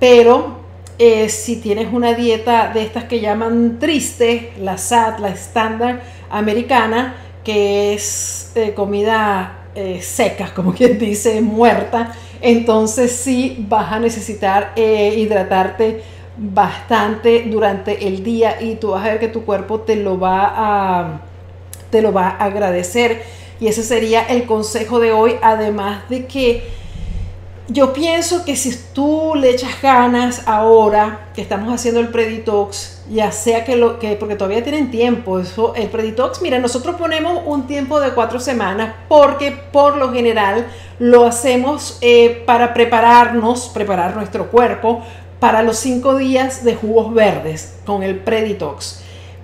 [0.00, 0.66] Pero
[0.98, 7.16] eh, si tienes una dieta de estas que llaman triste, la SAT, la estándar americana,
[7.44, 14.72] que es eh, comida eh, seca, como quien dice, muerta, entonces sí vas a necesitar
[14.76, 16.02] hidratarte
[16.36, 20.52] bastante durante el día y tú vas a ver que tu cuerpo te lo va
[20.54, 21.20] a,
[21.90, 23.22] te lo va a agradecer.
[23.58, 26.68] Y ese sería el consejo de hoy, además de que
[27.68, 33.32] yo pienso que si tú le echas ganas ahora que estamos haciendo el preditox, ya
[33.32, 37.66] sea que lo que, porque todavía tienen tiempo, eso, el preditox, mira, nosotros ponemos un
[37.66, 40.66] tiempo de cuatro semanas porque por lo general
[41.00, 45.02] lo hacemos eh, para prepararnos, preparar nuestro cuerpo
[45.40, 49.00] para los cinco días de jugos verdes con el Preditox.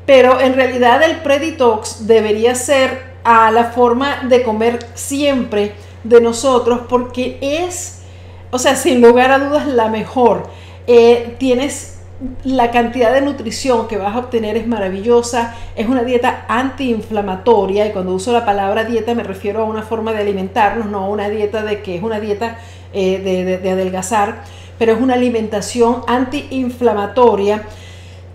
[0.06, 6.80] Pero en realidad el Preditox debería ser a la forma de comer siempre de nosotros
[6.88, 8.02] porque es,
[8.50, 10.48] o sea, sin lugar a dudas la mejor.
[10.86, 12.00] Eh, tienes
[12.44, 17.90] la cantidad de nutrición que vas a obtener es maravillosa, es una dieta antiinflamatoria y
[17.90, 21.28] cuando uso la palabra dieta me refiero a una forma de alimentarnos, no a una
[21.28, 22.58] dieta de que es una dieta
[22.92, 24.42] eh, de, de adelgazar
[24.82, 27.62] pero es una alimentación antiinflamatoria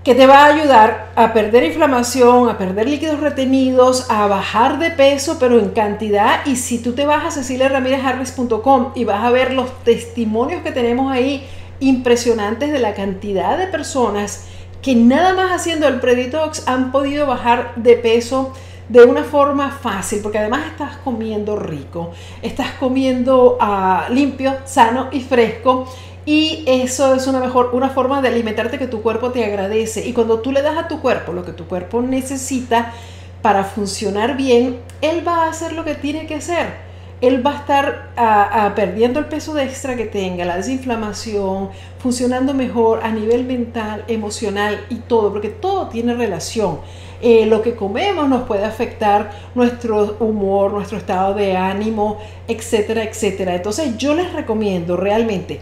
[0.05, 4.91] que te va a ayudar a perder inflamación, a perder líquidos retenidos, a bajar de
[4.91, 6.45] peso, pero en cantidad.
[6.45, 11.11] Y si tú te vas a ceciliaramirezharris.com y vas a ver los testimonios que tenemos
[11.11, 11.45] ahí
[11.79, 14.45] impresionantes de la cantidad de personas
[14.81, 18.53] que nada más haciendo el Preditox han podido bajar de peso
[18.89, 22.11] de una forma fácil, porque además estás comiendo rico,
[22.41, 25.87] estás comiendo ah, limpio, sano y fresco
[26.25, 30.05] y eso es una mejor, una forma de alimentarte que tu cuerpo te agradece.
[30.05, 32.93] Y cuando tú le das a tu cuerpo lo que tu cuerpo necesita
[33.41, 36.86] para funcionar bien, él va a hacer lo que tiene que hacer.
[37.19, 43.11] Él va a estar perdiendo el peso extra que tenga, la desinflamación, funcionando mejor a
[43.11, 46.79] nivel mental, emocional y todo, porque todo tiene relación.
[47.19, 53.55] Eh, lo que comemos nos puede afectar nuestro humor, nuestro estado de ánimo, etcétera, etcétera.
[53.55, 55.59] Entonces yo les recomiendo realmente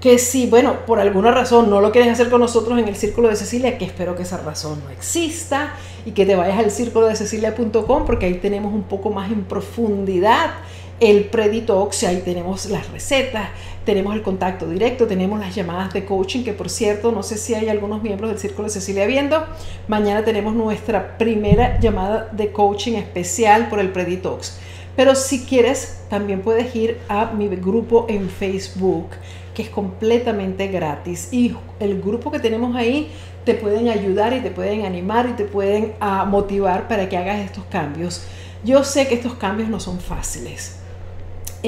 [0.00, 3.28] que si, bueno, por alguna razón no lo quieres hacer con nosotros en el Círculo
[3.28, 7.06] de Cecilia, que espero que esa razón no exista y que te vayas al círculo
[7.06, 10.50] de cecilia.com porque ahí tenemos un poco más en profundidad
[10.98, 13.48] el Preditox, ahí tenemos las recetas,
[13.84, 17.54] tenemos el contacto directo, tenemos las llamadas de coaching, que por cierto, no sé si
[17.54, 19.44] hay algunos miembros del Círculo de Cecilia viendo,
[19.88, 24.58] mañana tenemos nuestra primera llamada de coaching especial por el Preditox.
[24.96, 29.10] Pero si quieres, también puedes ir a mi grupo en Facebook,
[29.54, 31.28] que es completamente gratis.
[31.32, 33.10] Y el grupo que tenemos ahí
[33.44, 37.40] te pueden ayudar y te pueden animar y te pueden ah, motivar para que hagas
[37.40, 38.22] estos cambios.
[38.64, 40.80] Yo sé que estos cambios no son fáciles.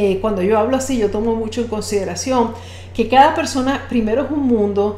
[0.00, 2.52] Eh, cuando yo hablo así, yo tomo mucho en consideración
[2.94, 4.96] que cada persona primero es un mundo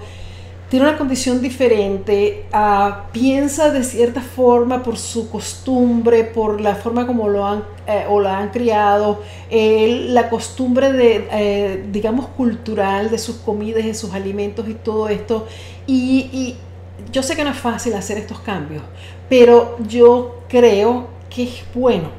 [0.68, 7.06] tiene una condición diferente, ah, piensa de cierta forma por su costumbre, por la forma
[7.06, 13.18] como lo han eh, o la han criado, la costumbre de, eh, digamos, cultural de
[13.18, 15.46] sus comidas, de sus alimentos y todo esto.
[15.86, 16.56] Y,
[17.10, 18.82] yo sé que no es fácil hacer estos cambios,
[19.30, 22.10] pero yo creo que es bueno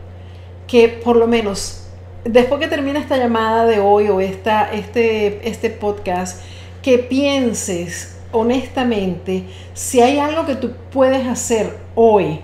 [0.67, 1.81] que por lo menos
[2.23, 6.41] después que termine esta llamada de hoy o esta, este, este podcast,
[6.81, 12.39] que pienses honestamente si hay algo que tú puedes hacer hoy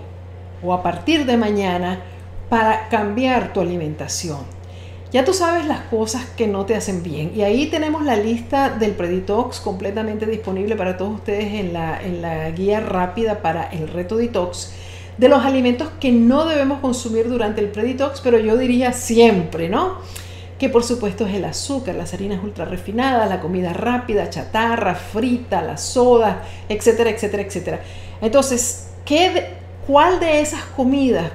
[0.62, 2.02] o a partir de mañana
[2.48, 4.38] para cambiar tu alimentación.
[5.10, 7.32] Ya tú sabes las cosas que no te hacen bien.
[7.34, 12.20] Y ahí tenemos la lista del Preditox completamente disponible para todos ustedes en la, en
[12.20, 14.74] la guía rápida para el reto detox
[15.18, 19.98] de los alimentos que no debemos consumir durante el Preditox, pero yo diría siempre, ¿no?
[20.58, 25.62] que por supuesto es el azúcar, las harinas ultra refinadas, la comida rápida, chatarra, frita,
[25.62, 27.80] la soda, etcétera, etcétera, etcétera.
[28.20, 31.30] Entonces, ¿qué ¿cuál de esas comidas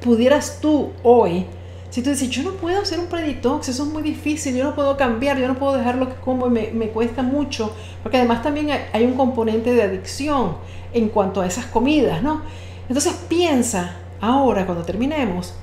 [0.00, 1.46] pudieras tú hoy,
[1.90, 4.74] si tú dices, yo no puedo hacer un preditox, eso es muy difícil, yo no
[4.74, 8.42] puedo cambiar, yo no puedo dejar lo que como, me, me cuesta mucho, porque además
[8.42, 10.56] también hay un componente de adicción
[10.92, 12.42] en cuanto a esas comidas, ¿no?
[12.88, 15.54] Entonces piensa ahora, cuando terminemos,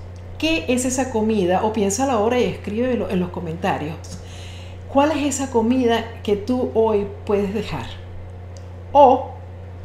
[0.44, 1.64] ¿Qué es esa comida?
[1.64, 3.96] O piensa la hora y escribe en los comentarios.
[4.92, 7.86] ¿Cuál es esa comida que tú hoy puedes dejar?
[8.92, 9.30] O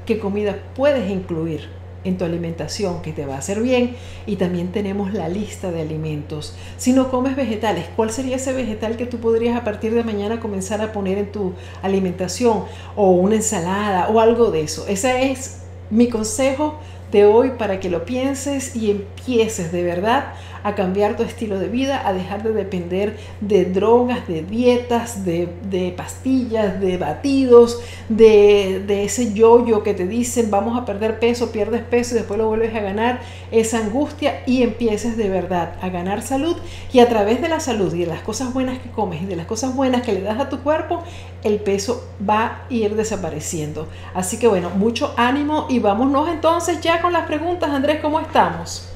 [0.04, 1.68] qué comida puedes incluir
[2.02, 3.94] en tu alimentación que te va a hacer bien
[4.26, 6.56] y también tenemos la lista de alimentos.
[6.76, 10.40] Si no comes vegetales, ¿cuál sería ese vegetal que tú podrías a partir de mañana
[10.40, 12.64] comenzar a poner en tu alimentación
[12.96, 14.88] o una ensalada o algo de eso?
[14.88, 20.34] Ese es mi consejo de hoy para que lo pienses y empieces de verdad
[20.68, 25.94] a cambiar tu estilo de vida, a dejar de depender de drogas, de dietas, de,
[25.96, 31.82] pastillas, de batidos, de, de ese yoyo que te dicen vamos a perder peso, pierdes
[31.82, 36.22] peso y después lo vuelves a ganar, esa angustia y empieces de verdad a ganar
[36.22, 36.56] salud
[36.92, 39.36] y a través de la salud y de las cosas buenas que comes y de
[39.36, 41.02] las cosas buenas que le das a tu cuerpo,
[41.44, 43.88] el peso va a ir desapareciendo.
[44.14, 47.70] Así que bueno, mucho ánimo y vámonos entonces ya con las preguntas.
[47.70, 48.88] Andrés, ¿cómo estamos?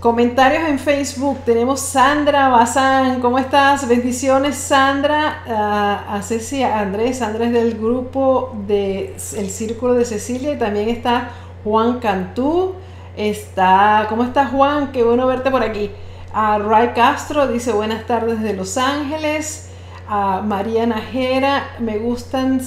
[0.00, 1.40] Comentarios en Facebook.
[1.44, 3.20] Tenemos Sandra Bazán.
[3.20, 3.86] ¿Cómo estás?
[3.86, 5.42] Bendiciones, Sandra.
[5.46, 7.18] Uh, a Cecilia Andrés.
[7.18, 10.52] Sandra es del grupo de El Círculo de Cecilia.
[10.54, 11.28] Y también está
[11.64, 12.76] Juan Cantú.
[13.14, 14.90] Está, ¿Cómo estás, Juan?
[14.90, 15.90] Qué bueno verte por aquí.
[16.32, 19.68] A Ray Castro dice buenas tardes de Los Ángeles.
[20.08, 21.72] A María Najera.
[21.78, 22.62] Me gustan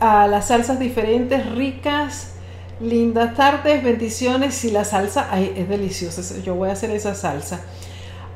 [0.00, 2.34] las salsas diferentes, ricas.
[2.80, 4.64] Lindas tardes, bendiciones.
[4.64, 6.22] Y la salsa es deliciosa.
[6.42, 7.60] Yo voy a hacer esa salsa.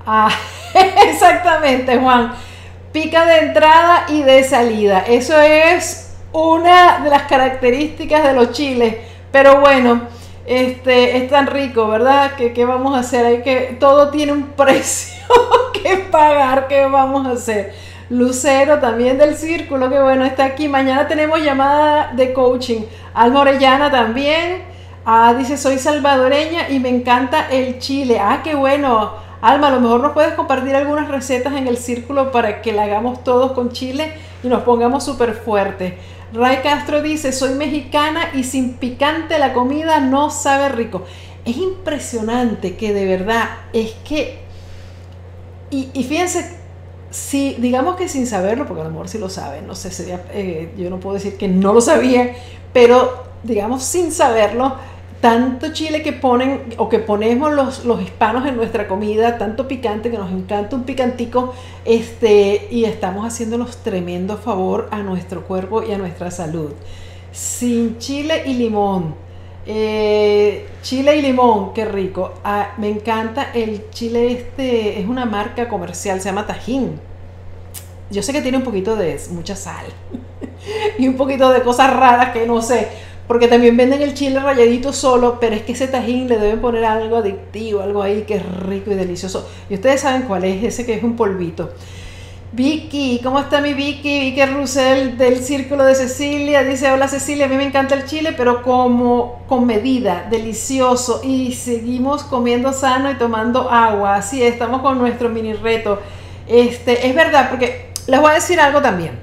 [0.05, 0.31] Ah,
[1.09, 2.33] exactamente, Juan.
[2.93, 5.05] Pica de entrada y de salida.
[5.07, 8.97] Eso es una de las características de los chiles.
[9.31, 10.03] Pero bueno,
[10.45, 12.35] este es tan rico, ¿verdad?
[12.35, 13.25] Que qué vamos a hacer?
[13.25, 15.23] Hay que todo tiene un precio
[15.73, 16.67] que pagar.
[16.67, 17.73] ¿Qué vamos a hacer?
[18.13, 20.69] Lucero también del círculo, que bueno, está aquí.
[20.69, 22.83] Mañana tenemos llamada de coaching.
[23.15, 24.65] Alma Orellana también.
[25.07, 28.19] Ah, dice, soy salvadoreña y me encanta el chile.
[28.21, 29.15] Ah, qué bueno.
[29.41, 32.83] Alma, a lo mejor nos puedes compartir algunas recetas en el círculo para que la
[32.83, 35.95] hagamos todos con chile y nos pongamos súper fuertes.
[36.35, 41.05] Ray Castro dice, soy mexicana y sin picante la comida no sabe rico.
[41.47, 44.43] Es impresionante que de verdad es que...
[45.71, 46.62] Y, y fíjense
[47.13, 50.25] Sí, digamos que sin saberlo, porque a lo mejor sí lo saben, no sé, sería,
[50.33, 52.35] eh, yo no puedo decir que no lo sabía,
[52.73, 54.77] pero digamos sin saberlo,
[55.21, 60.11] tanto chile que ponen o que ponemos los, los, hispanos en nuestra comida, tanto picante
[60.11, 61.53] que nos encanta un picantico,
[61.85, 66.73] este, y estamos haciéndonos tremendo favor a nuestro cuerpo y a nuestra salud.
[67.31, 69.15] Sin chile y limón.
[69.65, 72.35] Eh, chile y limón, qué rico.
[72.45, 77.01] Ah, me encanta el chile este, es una marca comercial, se llama Tajín.
[78.11, 79.87] Yo sé que tiene un poquito de mucha sal
[80.99, 82.89] y un poquito de cosas raras que no sé,
[83.27, 86.85] porque también venden el chile rayadito solo, pero es que ese tajín le deben poner
[86.85, 89.49] algo adictivo, algo ahí que es rico y delicioso.
[89.71, 91.71] Y ustedes saben cuál es ese que es un polvito.
[92.55, 94.21] Vicky, ¿cómo está mi Vicky?
[94.21, 96.63] Vicky Russell del Círculo de Cecilia.
[96.63, 101.23] Dice, hola Cecilia, a mí me encanta el chile, pero como con medida, delicioso.
[101.25, 104.17] Y seguimos comiendo sano y tomando agua.
[104.17, 105.99] Así estamos con nuestro mini reto.
[106.47, 109.19] Este, es verdad, porque les voy a decir algo también.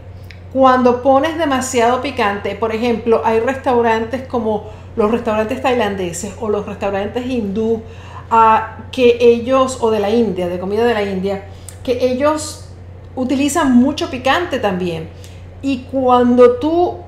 [0.51, 7.27] Cuando pones demasiado picante, por ejemplo, hay restaurantes como los restaurantes tailandeses o los restaurantes
[7.27, 7.83] hindú,
[8.31, 11.43] ah, que ellos, o de la India, de comida de la India,
[11.83, 12.68] que ellos
[13.19, 15.09] utilizan mucho picante también.
[15.61, 16.99] Y cuando tú,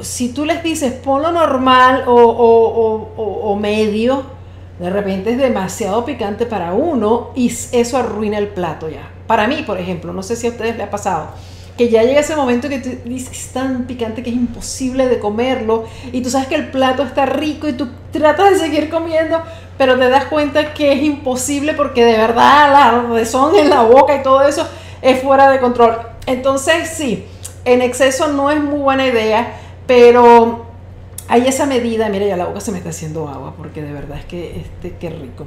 [0.00, 4.22] si tú les dices ponlo normal o, medio,
[4.78, 9.10] de repente es demasiado picante para uno y eso arruina el plato ya.
[9.26, 11.28] Para mí, por ejemplo, no sé si a ustedes les ha pasado,
[11.76, 15.18] que ya llega ese momento que tú dices es tan picante que es imposible de
[15.18, 19.42] comerlo y tú sabes que el plato está rico y tú tratas de seguir comiendo,
[19.76, 24.16] pero te das cuenta que es imposible porque de verdad la razón en la boca
[24.16, 24.66] y todo eso
[25.02, 25.98] es fuera de control.
[26.26, 27.26] Entonces, sí,
[27.64, 30.66] en exceso no es muy buena idea, pero
[31.28, 32.08] hay esa medida.
[32.08, 34.96] Mira, ya la boca se me está haciendo agua porque de verdad es que este,
[34.98, 35.46] qué rico.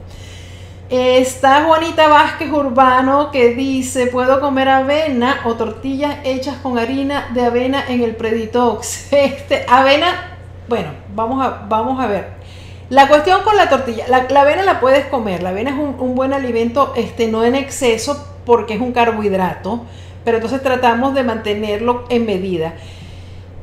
[0.89, 7.43] Está Juanita Vázquez Urbano que dice, puedo comer avena o tortillas hechas con harina de
[7.45, 9.07] avena en el preditox.
[9.13, 10.37] Este, avena,
[10.67, 12.43] bueno, vamos a, vamos a ver.
[12.89, 16.15] La cuestión con la tortilla, la, avena la puedes comer, la avena es un, un,
[16.15, 19.85] buen alimento, este, no en exceso, porque es un carbohidrato,
[20.23, 22.73] pero entonces tratamos de mantenerlo en medida.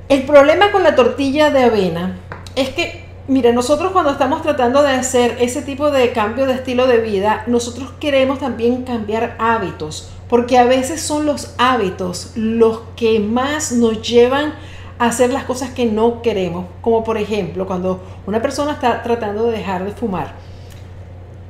[0.08, 2.16] El problema con la tortilla de avena
[2.56, 6.86] es que, mira, nosotros cuando estamos tratando de hacer ese tipo de cambio de estilo
[6.86, 13.20] de vida, nosotros queremos también cambiar hábitos, porque a veces son los hábitos los que
[13.20, 14.54] más nos llevan
[14.98, 19.46] a hacer las cosas que no queremos, como por ejemplo cuando una persona está tratando
[19.46, 20.49] de dejar de fumar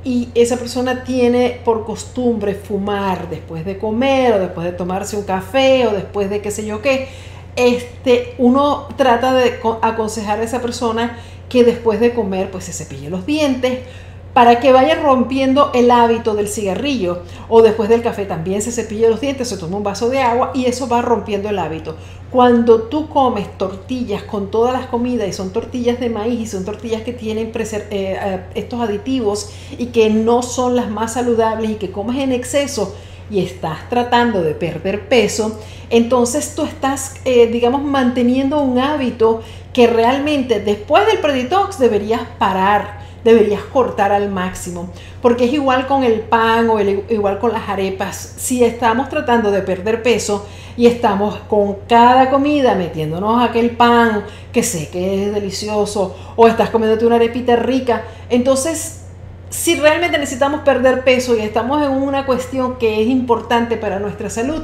[0.03, 5.23] y esa persona tiene por costumbre fumar después de comer o después de tomarse un
[5.23, 7.07] café o después de qué sé yo qué,
[7.55, 11.17] este, uno trata de aconsejar a esa persona
[11.49, 13.79] que después de comer pues se cepille los dientes
[14.33, 19.09] para que vaya rompiendo el hábito del cigarrillo o después del café también se cepille
[19.09, 21.95] los dientes, se toma un vaso de agua y eso va rompiendo el hábito.
[22.31, 26.63] Cuando tú comes tortillas con todas las comidas y son tortillas de maíz y son
[26.63, 31.75] tortillas que tienen eh, eh, estos aditivos y que no son las más saludables y
[31.75, 32.95] que comes en exceso
[33.29, 35.57] y estás tratando de perder peso,
[35.89, 39.41] entonces tú estás, eh, digamos, manteniendo un hábito
[39.73, 44.89] que realmente después del preditox deberías parar deberías cortar al máximo,
[45.21, 48.35] porque es igual con el pan o igual con las arepas.
[48.37, 50.47] Si estamos tratando de perder peso
[50.77, 56.69] y estamos con cada comida metiéndonos aquel pan que sé que es delicioso o estás
[56.69, 59.01] comiéndote una arepita rica, entonces
[59.49, 64.29] si realmente necesitamos perder peso y estamos en una cuestión que es importante para nuestra
[64.29, 64.63] salud,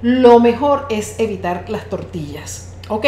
[0.00, 3.04] lo mejor es evitar las tortillas, ¿ok?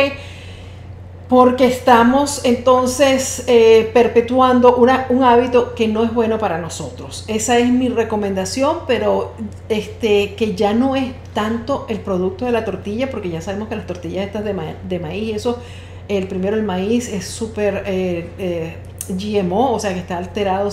[1.31, 7.24] Porque estamos entonces eh, perpetuando un hábito que no es bueno para nosotros.
[7.28, 9.35] Esa es mi recomendación, pero
[9.68, 13.76] este, que ya no es tanto el producto de la tortilla, porque ya sabemos que
[13.76, 15.61] las tortillas estas de, maíz, eso,
[16.09, 18.76] el primero el maíz es súper eh, eh,
[19.09, 20.70] GMO, o sea que está alterado.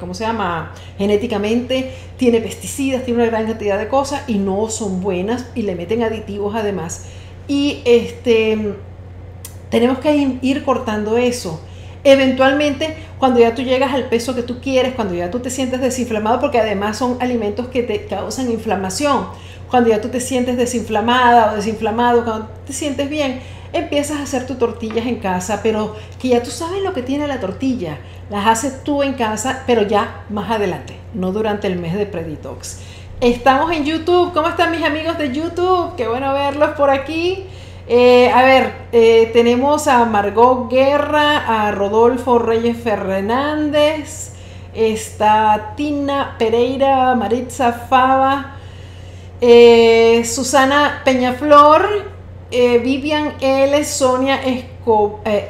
[0.00, 0.74] ¿cómo se llama?
[0.98, 5.76] Genéticamente, tiene pesticidas, tiene una gran cantidad de cosas y no son buenas y le
[5.76, 7.06] meten aditivos además.
[7.48, 8.74] Y este,
[9.70, 11.60] tenemos que ir cortando eso.
[12.04, 15.80] Eventualmente, cuando ya tú llegas al peso que tú quieres, cuando ya tú te sientes
[15.80, 19.26] desinflamado, porque además son alimentos que te causan inflamación,
[19.70, 23.40] cuando ya tú te sientes desinflamada o desinflamado, cuando te sientes bien,
[23.72, 27.26] empiezas a hacer tus tortillas en casa, pero que ya tú sabes lo que tiene
[27.26, 27.98] la tortilla,
[28.30, 32.78] las haces tú en casa, pero ya más adelante, no durante el mes de Preditox.
[33.22, 34.32] Estamos en YouTube.
[34.32, 35.94] ¿Cómo están mis amigos de YouTube?
[35.96, 37.44] Qué bueno verlos por aquí.
[37.86, 44.32] Eh, a ver, eh, tenemos a Margot Guerra, a Rodolfo Reyes Fernández,
[44.74, 48.56] está Tina Pereira, Maritza Fava,
[49.40, 52.10] eh, Susana Peñaflor,
[52.50, 54.40] Vivian L, Sonia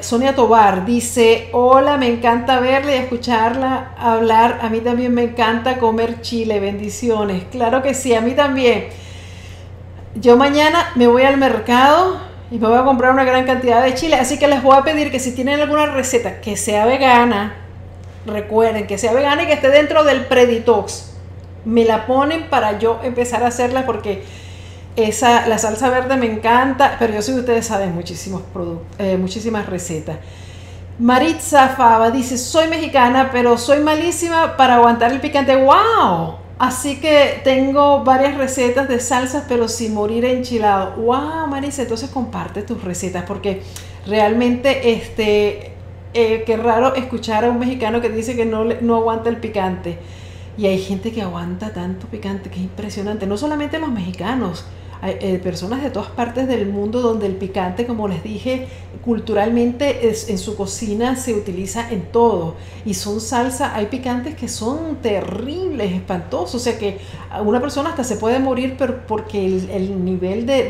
[0.01, 4.59] Sonia Tobar dice, hola, me encanta verla y escucharla hablar.
[4.61, 7.45] A mí también me encanta comer chile, bendiciones.
[7.51, 8.89] Claro que sí, a mí también.
[10.15, 12.17] Yo mañana me voy al mercado
[12.51, 14.83] y me voy a comprar una gran cantidad de chile, así que les voy a
[14.83, 17.55] pedir que si tienen alguna receta que sea vegana,
[18.27, 21.15] recuerden que sea vegana y que esté dentro del Preditox.
[21.65, 24.23] Me la ponen para yo empezar a hacerla porque
[24.95, 28.43] esa, la salsa verde me encanta, pero yo sé que ustedes saben muchísimos
[28.99, 30.17] eh, muchísimas recetas.
[30.99, 35.55] Maritza Fava dice, soy mexicana, pero soy malísima para aguantar el picante.
[35.55, 36.35] ¡Wow!
[36.59, 40.91] Así que tengo varias recetas de salsas, pero sin morir enchilado.
[41.01, 41.81] ¡Wow, Marisa!
[41.81, 43.63] Entonces comparte tus recetas, porque
[44.05, 45.73] realmente, este,
[46.13, 49.97] eh, qué raro escuchar a un mexicano que dice que no, no aguanta el picante.
[50.55, 53.25] Y hay gente que aguanta tanto picante, que es impresionante.
[53.25, 54.65] No solamente los mexicanos,
[55.05, 58.67] eh, personas de todas partes del mundo donde el picante, como les dije,
[59.03, 62.55] culturalmente es, en su cocina se utiliza en todo.
[62.85, 66.55] Y son salsa, hay picantes que son terribles, espantosos.
[66.55, 66.99] O sea que
[67.43, 68.77] una persona hasta se puede morir
[69.07, 70.63] porque el, nivel de,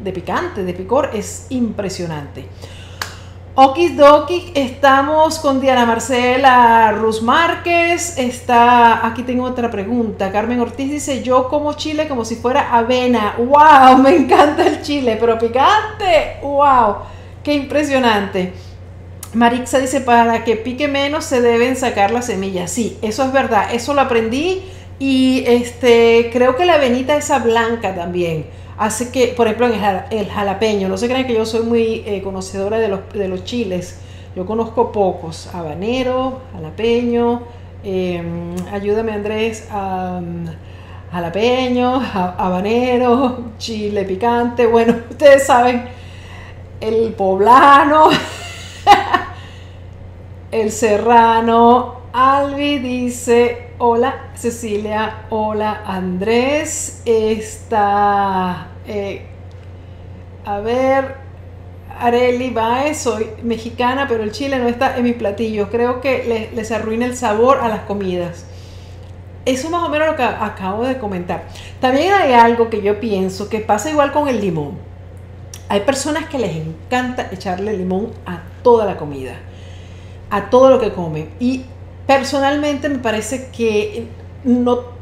[0.00, 2.46] de picante, de picor, es impresionante.
[3.54, 8.16] Okidoki, estamos con Diana Marcela Ruz Márquez.
[8.16, 10.32] Está, aquí tengo otra pregunta.
[10.32, 13.34] Carmen Ortiz dice: Yo como chile como si fuera avena.
[13.36, 13.98] ¡Wow!
[14.02, 16.38] Me encanta el chile, pero picante.
[16.40, 16.96] ¡Wow!
[17.44, 18.54] ¡Qué impresionante!
[19.34, 22.70] Marixa dice: Para que pique menos se deben sacar las semillas.
[22.70, 23.74] Sí, eso es verdad.
[23.74, 24.62] Eso lo aprendí.
[24.98, 28.46] Y este, creo que la avenita esa blanca también
[28.78, 32.22] hace que, por ejemplo, en el jalapeño, no se crean que yo soy muy eh,
[32.22, 34.00] conocedora de los, de los chiles,
[34.34, 37.42] yo conozco pocos, habanero, jalapeño,
[37.84, 39.68] em, ayúdame Andrés,
[41.10, 45.84] jalapeño, habanero, chile picante, bueno, ustedes saben,
[46.80, 48.08] el poblano,
[50.50, 59.24] el serrano, Albi dice, hola Cecilia, hola Andrés, está, eh,
[60.44, 61.16] a ver,
[61.98, 66.70] Areli Baez, soy mexicana, pero el chile no está en mis platillos, creo que les,
[66.70, 68.44] arruina el sabor a las comidas.
[69.46, 71.44] Eso más o menos lo que acabo de comentar.
[71.80, 74.76] También hay algo que yo pienso que pasa igual con el limón.
[75.70, 79.36] Hay personas que les encanta echarle limón a toda la comida,
[80.28, 81.30] a todo lo que comen.
[81.40, 81.64] Y
[82.06, 84.06] personalmente me parece que
[84.44, 84.92] no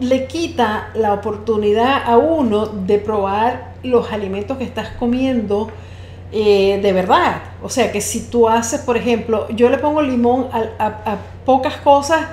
[0.00, 5.70] le quita la oportunidad a uno de probar los alimentos que estás comiendo
[6.32, 7.42] eh, de verdad.
[7.62, 12.26] O sea que si tú haces, por ejemplo, yo le pongo limón a, pocas cosas,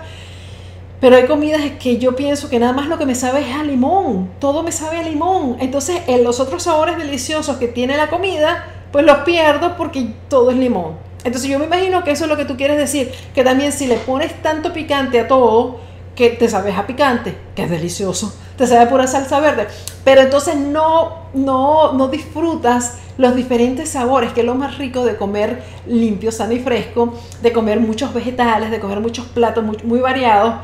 [1.02, 3.64] pero hay comidas que yo pienso que nada más lo que me sabe es a
[3.64, 5.58] limón, todo me sabe a limón.
[5.60, 10.52] Entonces, en los otros sabores deliciosos que tiene la comida, pues los pierdo porque todo
[10.52, 11.09] es limón.
[11.24, 13.88] Entonces yo me imagino que eso es lo que tú quieres decir, que también si
[13.88, 15.80] le pones tanto picante a todo,
[16.16, 19.68] que te sabes a picante, que es delicioso, te sabe pura salsa verde,
[20.04, 25.18] pero entonces no, no, no disfrutas los diferentes sabores, que es lo más rico de
[25.18, 30.00] comer limpio, sano y fresco, de comer muchos vegetales, de comer muchos platos muy, muy
[30.00, 30.56] variados,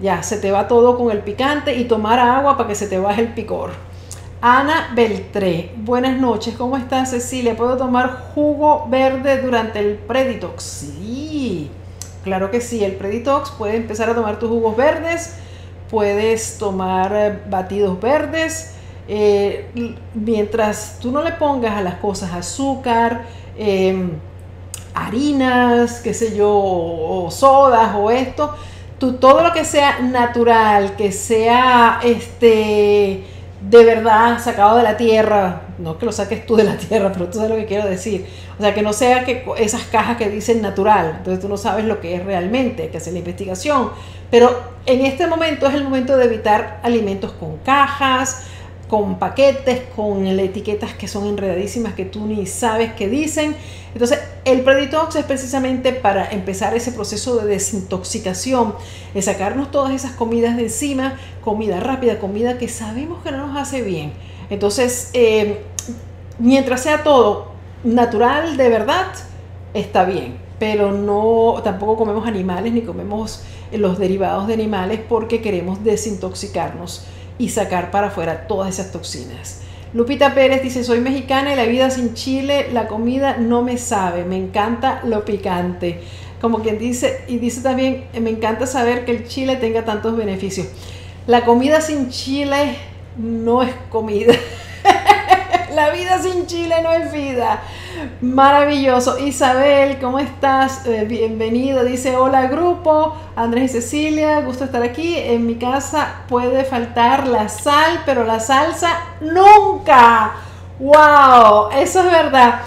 [0.00, 2.98] ya se te va todo con el picante y tomar agua para que se te
[2.98, 3.72] baje el picor.
[4.46, 7.56] Ana Beltré, buenas noches, ¿cómo estás Cecilia?
[7.56, 10.62] ¿Puedo tomar jugo verde durante el preditox?
[10.62, 11.70] Sí,
[12.24, 15.36] claro que sí, el preditox puedes empezar a tomar tus jugos verdes,
[15.90, 18.74] puedes tomar eh, batidos verdes,
[19.08, 23.24] eh, mientras tú no le pongas a las cosas azúcar,
[23.56, 24.10] em,
[24.92, 28.54] harinas, qué sé yo, o sodas o esto,
[28.98, 33.24] tú, todo lo que sea natural, que sea este
[33.70, 37.26] de verdad sacado de la tierra, no que lo saques tú de la tierra, pero
[37.26, 38.26] tú sabes lo que quiero decir.
[38.58, 41.84] O sea, que no sea que esas cajas que dicen natural, entonces tú no sabes
[41.86, 43.90] lo que es realmente, que hacer la investigación.
[44.30, 48.44] Pero en este momento es el momento de evitar alimentos con cajas,
[48.88, 53.56] con paquetes, con etiquetas que son enredadísimas que tú ni sabes qué dicen.
[53.92, 58.74] Entonces, el preditox es precisamente para empezar ese proceso de desintoxicación,
[59.14, 63.56] de sacarnos todas esas comidas de encima, comida rápida, comida que sabemos que no nos
[63.56, 64.12] hace bien.
[64.50, 65.62] Entonces, eh,
[66.38, 67.52] mientras sea todo
[67.84, 69.06] natural de verdad,
[69.72, 75.82] está bien, pero no tampoco comemos animales ni comemos los derivados de animales porque queremos
[75.84, 77.06] desintoxicarnos
[77.38, 79.60] y sacar para afuera todas esas toxinas.
[79.92, 84.24] Lupita Pérez dice, soy mexicana y la vida sin chile, la comida no me sabe,
[84.24, 86.00] me encanta lo picante.
[86.40, 90.66] Como quien dice, y dice también, me encanta saber que el chile tenga tantos beneficios.
[91.26, 92.76] La comida sin chile
[93.16, 94.34] no es comida.
[95.74, 97.60] la vida sin chile no es vida.
[98.20, 99.18] Maravilloso.
[99.18, 100.86] Isabel, ¿cómo estás?
[100.86, 101.84] Eh, bienvenido.
[101.84, 103.16] Dice, hola grupo.
[103.34, 105.16] Andrés y Cecilia, gusto estar aquí.
[105.18, 110.32] En mi casa puede faltar la sal, pero la salsa nunca.
[110.78, 111.70] ¡Wow!
[111.76, 112.60] Eso es verdad.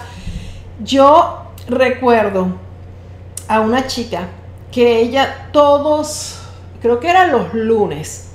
[0.80, 2.48] Yo recuerdo
[3.48, 4.28] a una chica
[4.70, 6.40] que ella todos,
[6.82, 8.27] creo que eran los lunes,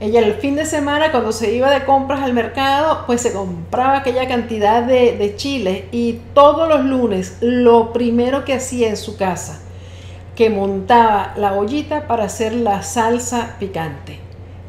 [0.00, 3.98] ella el fin de semana cuando se iba de compras al mercado, pues se compraba
[3.98, 9.60] aquella cantidad de, chile y todos los lunes lo primero que hacía en su casa,
[10.34, 14.18] que montaba la ollita para hacer la salsa picante.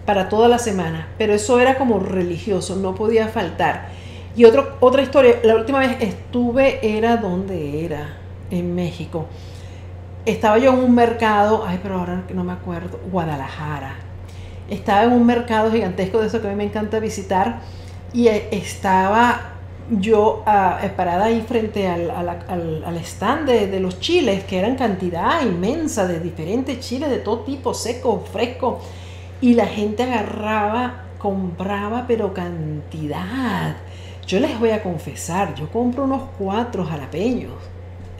[0.06, 3.90] para toda la semana, pero eso era como religioso, no podía faltar.
[4.36, 8.18] Y otro, otra historia, la última vez estuve, era donde era,
[8.50, 9.28] en México.
[10.26, 14.11] Estaba yo en un mercado, ay, pero ahora no me acuerdo, Guadalajara.
[14.72, 17.60] Estaba en un mercado gigantesco de eso que a mí me encanta visitar
[18.14, 19.52] y eh, estaba
[19.90, 25.42] yo eh, parada ahí frente al, al, stand de, de, los chiles, que eran cantidad
[25.42, 28.80] inmensa de diferentes chiles de todo tipo, seco, fresco,
[29.42, 33.76] y la gente agarraba, compraba, pero cantidad.
[34.26, 37.56] Yo les voy a confesar, yo compro unos cuatro jalapeños,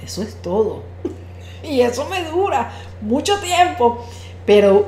[0.04, 0.84] eso es todo.
[1.64, 4.06] y eso me dura mucho tiempo,
[4.46, 4.88] pero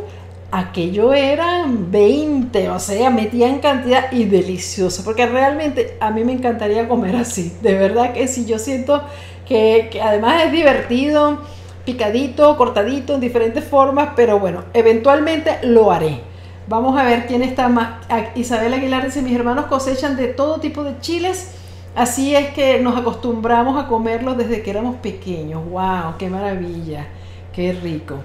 [0.53, 6.33] aquello eran 20, o sea, metía en cantidad y delicioso, porque realmente a mí me
[6.33, 9.01] encantaría comer así, de verdad que sí, yo siento
[9.47, 11.39] que, además es divertido,
[11.85, 16.21] picadito, cortadito, en diferentes formas, pero bueno, eventualmente lo haré.
[16.67, 18.05] Vamos a ver quién está más.
[18.35, 21.55] Isabel Aguilar dice, mis hermanos cosechan de todo tipo de chiles,
[21.95, 25.65] así es que nos acostumbramos a comerlos desde que éramos pequeños.
[25.67, 26.15] ¡Wow!
[26.19, 27.07] ¡Qué maravilla!
[27.51, 28.19] ¡Qué rico!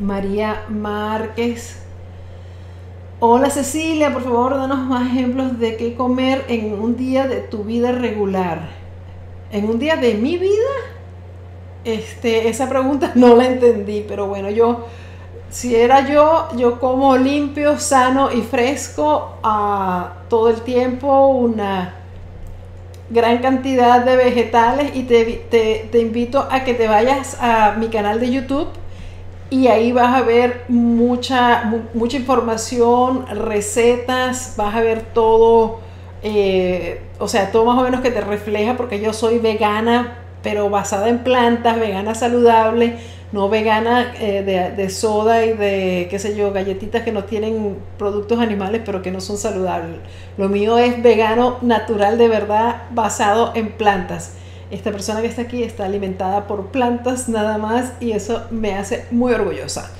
[0.00, 1.76] María Márquez.
[3.20, 7.64] Hola Cecilia, por favor, danos más ejemplos de qué comer en un día de tu
[7.64, 8.70] vida regular.
[9.52, 10.70] ¿En un día de mi vida?
[11.84, 14.86] Este, esa pregunta no la entendí, pero bueno, yo,
[15.50, 21.96] si era yo, yo como limpio, sano y fresco a todo el tiempo, una
[23.10, 28.30] gran cantidad de vegetales y te invito a que te vayas a mi canal de
[28.30, 28.68] YouTube
[29.50, 35.80] y ahí vas a ver mucha, mucha información, recetas, vas a ver todo,
[36.22, 40.70] eh, o sea, todo más o menos que te refleja, porque yo soy vegana, pero
[40.70, 42.98] basada en plantas, vegana saludable,
[43.32, 47.76] no vegana eh, de, de, soda y de, qué sé yo, galletitas que no tienen
[47.98, 49.98] productos animales, pero que no son saludables.
[50.38, 54.34] Lo mío es vegano natural de verdad, basado en plantas.
[54.70, 59.04] Esta persona que está aquí está alimentada por plantas nada más y eso me hace
[59.10, 59.90] muy orgullosa.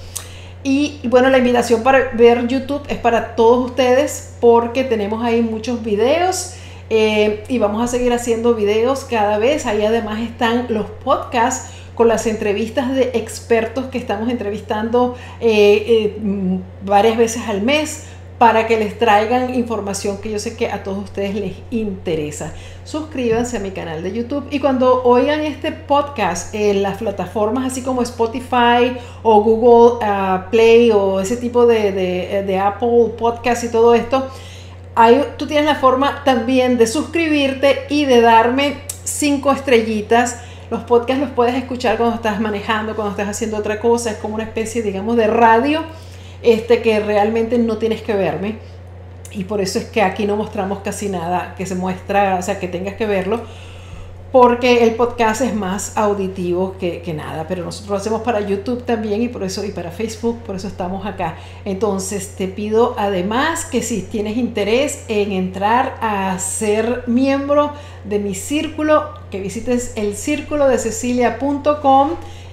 [0.63, 5.83] Y bueno, la invitación para ver YouTube es para todos ustedes porque tenemos ahí muchos
[5.83, 6.55] videos
[6.91, 9.65] eh, y vamos a seguir haciendo videos cada vez.
[9.67, 16.19] Ahí además están los podcasts con las entrevistas de expertos que estamos entrevistando eh, eh,
[16.21, 18.05] mm, varias veces al mes
[18.41, 22.55] para que les traigan información que yo sé que a todos ustedes les interesa.
[22.85, 27.83] Suscríbanse a mi canal de YouTube y cuando oigan este podcast en las plataformas así
[27.83, 33.93] como Spotify o Google ah, Play o ese tipo de, de, Apple Podcast y todo
[33.93, 34.27] esto,
[34.95, 40.39] ahí tú tienes la forma también de suscribirte y de darme cinco estrellitas.
[40.71, 44.37] Los podcasts los puedes escuchar cuando estás manejando, cuando estás haciendo otra cosa, es como
[44.37, 45.85] una especie, digamos, de radio
[46.43, 48.57] este, que realmente no tienes que verme.
[49.33, 52.59] Y por eso es que aquí no mostramos casi nada que se muestra, o sea,
[52.59, 53.43] que tengas que verlo,
[54.33, 58.85] porque el podcast es más auditivo que, que, nada, pero nosotros lo hacemos para YouTube
[58.85, 61.37] también y por eso y para Facebook, por eso estamos acá.
[61.65, 67.73] Entonces te pido además que si tienes interés en entrar a ser miembro
[68.05, 72.11] de mi círculo, que visites el círculo de cecilia.com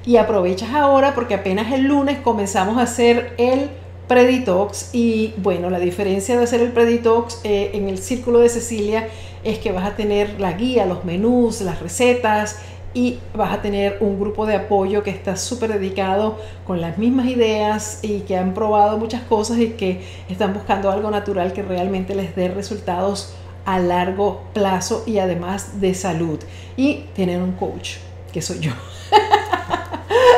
[0.08, 3.70] y aprovechas ahora porque apenas el lunes comenzamos a hacer el
[4.08, 9.10] Preditox y bueno, la diferencia de hacer el Preditox eh, en el círculo de Cecilia
[9.43, 12.58] es que vas a tener la guía, los menús, las recetas
[12.93, 17.28] y vas a tener un grupo de apoyo que está súper dedicado con las mismas
[17.28, 22.16] ideas y que han probado muchas cosas y que están buscando algo natural que realmente
[22.16, 23.34] les dé resultados
[23.66, 26.39] a largo plazo y además de salud.
[26.78, 27.97] Y tienen un coach,
[28.32, 28.72] que soy yo.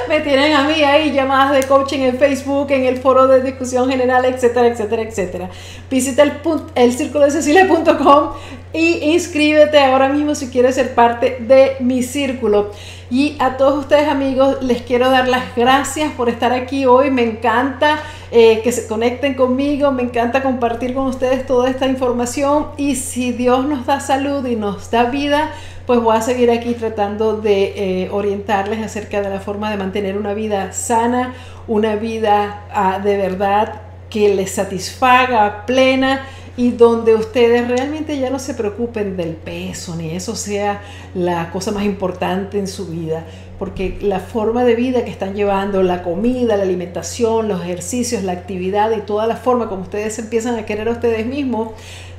[0.10, 3.88] me tienen a mí ahí llamadas de coaching en Facebook, en el foro de discusión
[3.88, 5.50] general, etcétera, etcétera, etcétera.
[5.90, 6.34] Visita el,
[6.76, 8.32] el círculo de Cecilia.com
[8.74, 12.72] y inscríbete ahora mismo si quieres ser parte de mi círculo.
[13.12, 17.12] Y a todos ustedes amigos les quiero dar las gracias por estar aquí hoy.
[17.12, 18.00] Me encanta
[18.32, 23.32] eh, que se conecten conmigo, me encanta compartir con ustedes toda esta información y si
[23.32, 25.52] Dios nos da salud y nos da vida,
[25.90, 30.20] pues voy a seguir aquí tratando de eh, orientarles acerca de la forma de mantener
[30.20, 31.34] una vida sana,
[31.68, 38.38] una vida ah, de verdad que les satisfaga, plena y donde ustedes realmente ya no
[38.38, 40.80] se preocupen del peso ni eso sea
[41.16, 43.24] la cosa más importante en su vida,
[43.60, 48.32] porque la forma de vida que están llevando, la comida, la alimentación, los ejercicios, la
[48.32, 51.72] actividad y toda la forma como ustedes empiezan a querer a ustedes mismos,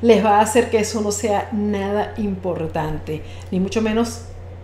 [0.03, 4.21] les va a hacer que eso no sea nada importante, ni mucho menos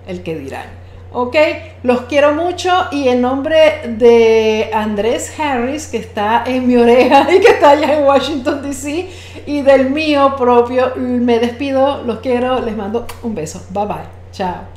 [0.07, 0.87] el que dirán.
[1.13, 1.37] Ok,
[1.83, 7.41] los quiero mucho y en nombre de Andrés Harris, que está en mi oreja y
[7.41, 9.09] que está allá en Washington, D.C.,
[9.47, 13.63] y del mío propio, me despido, los quiero, les mando un beso.
[13.71, 13.97] Bye bye.
[14.33, 14.76] Chao.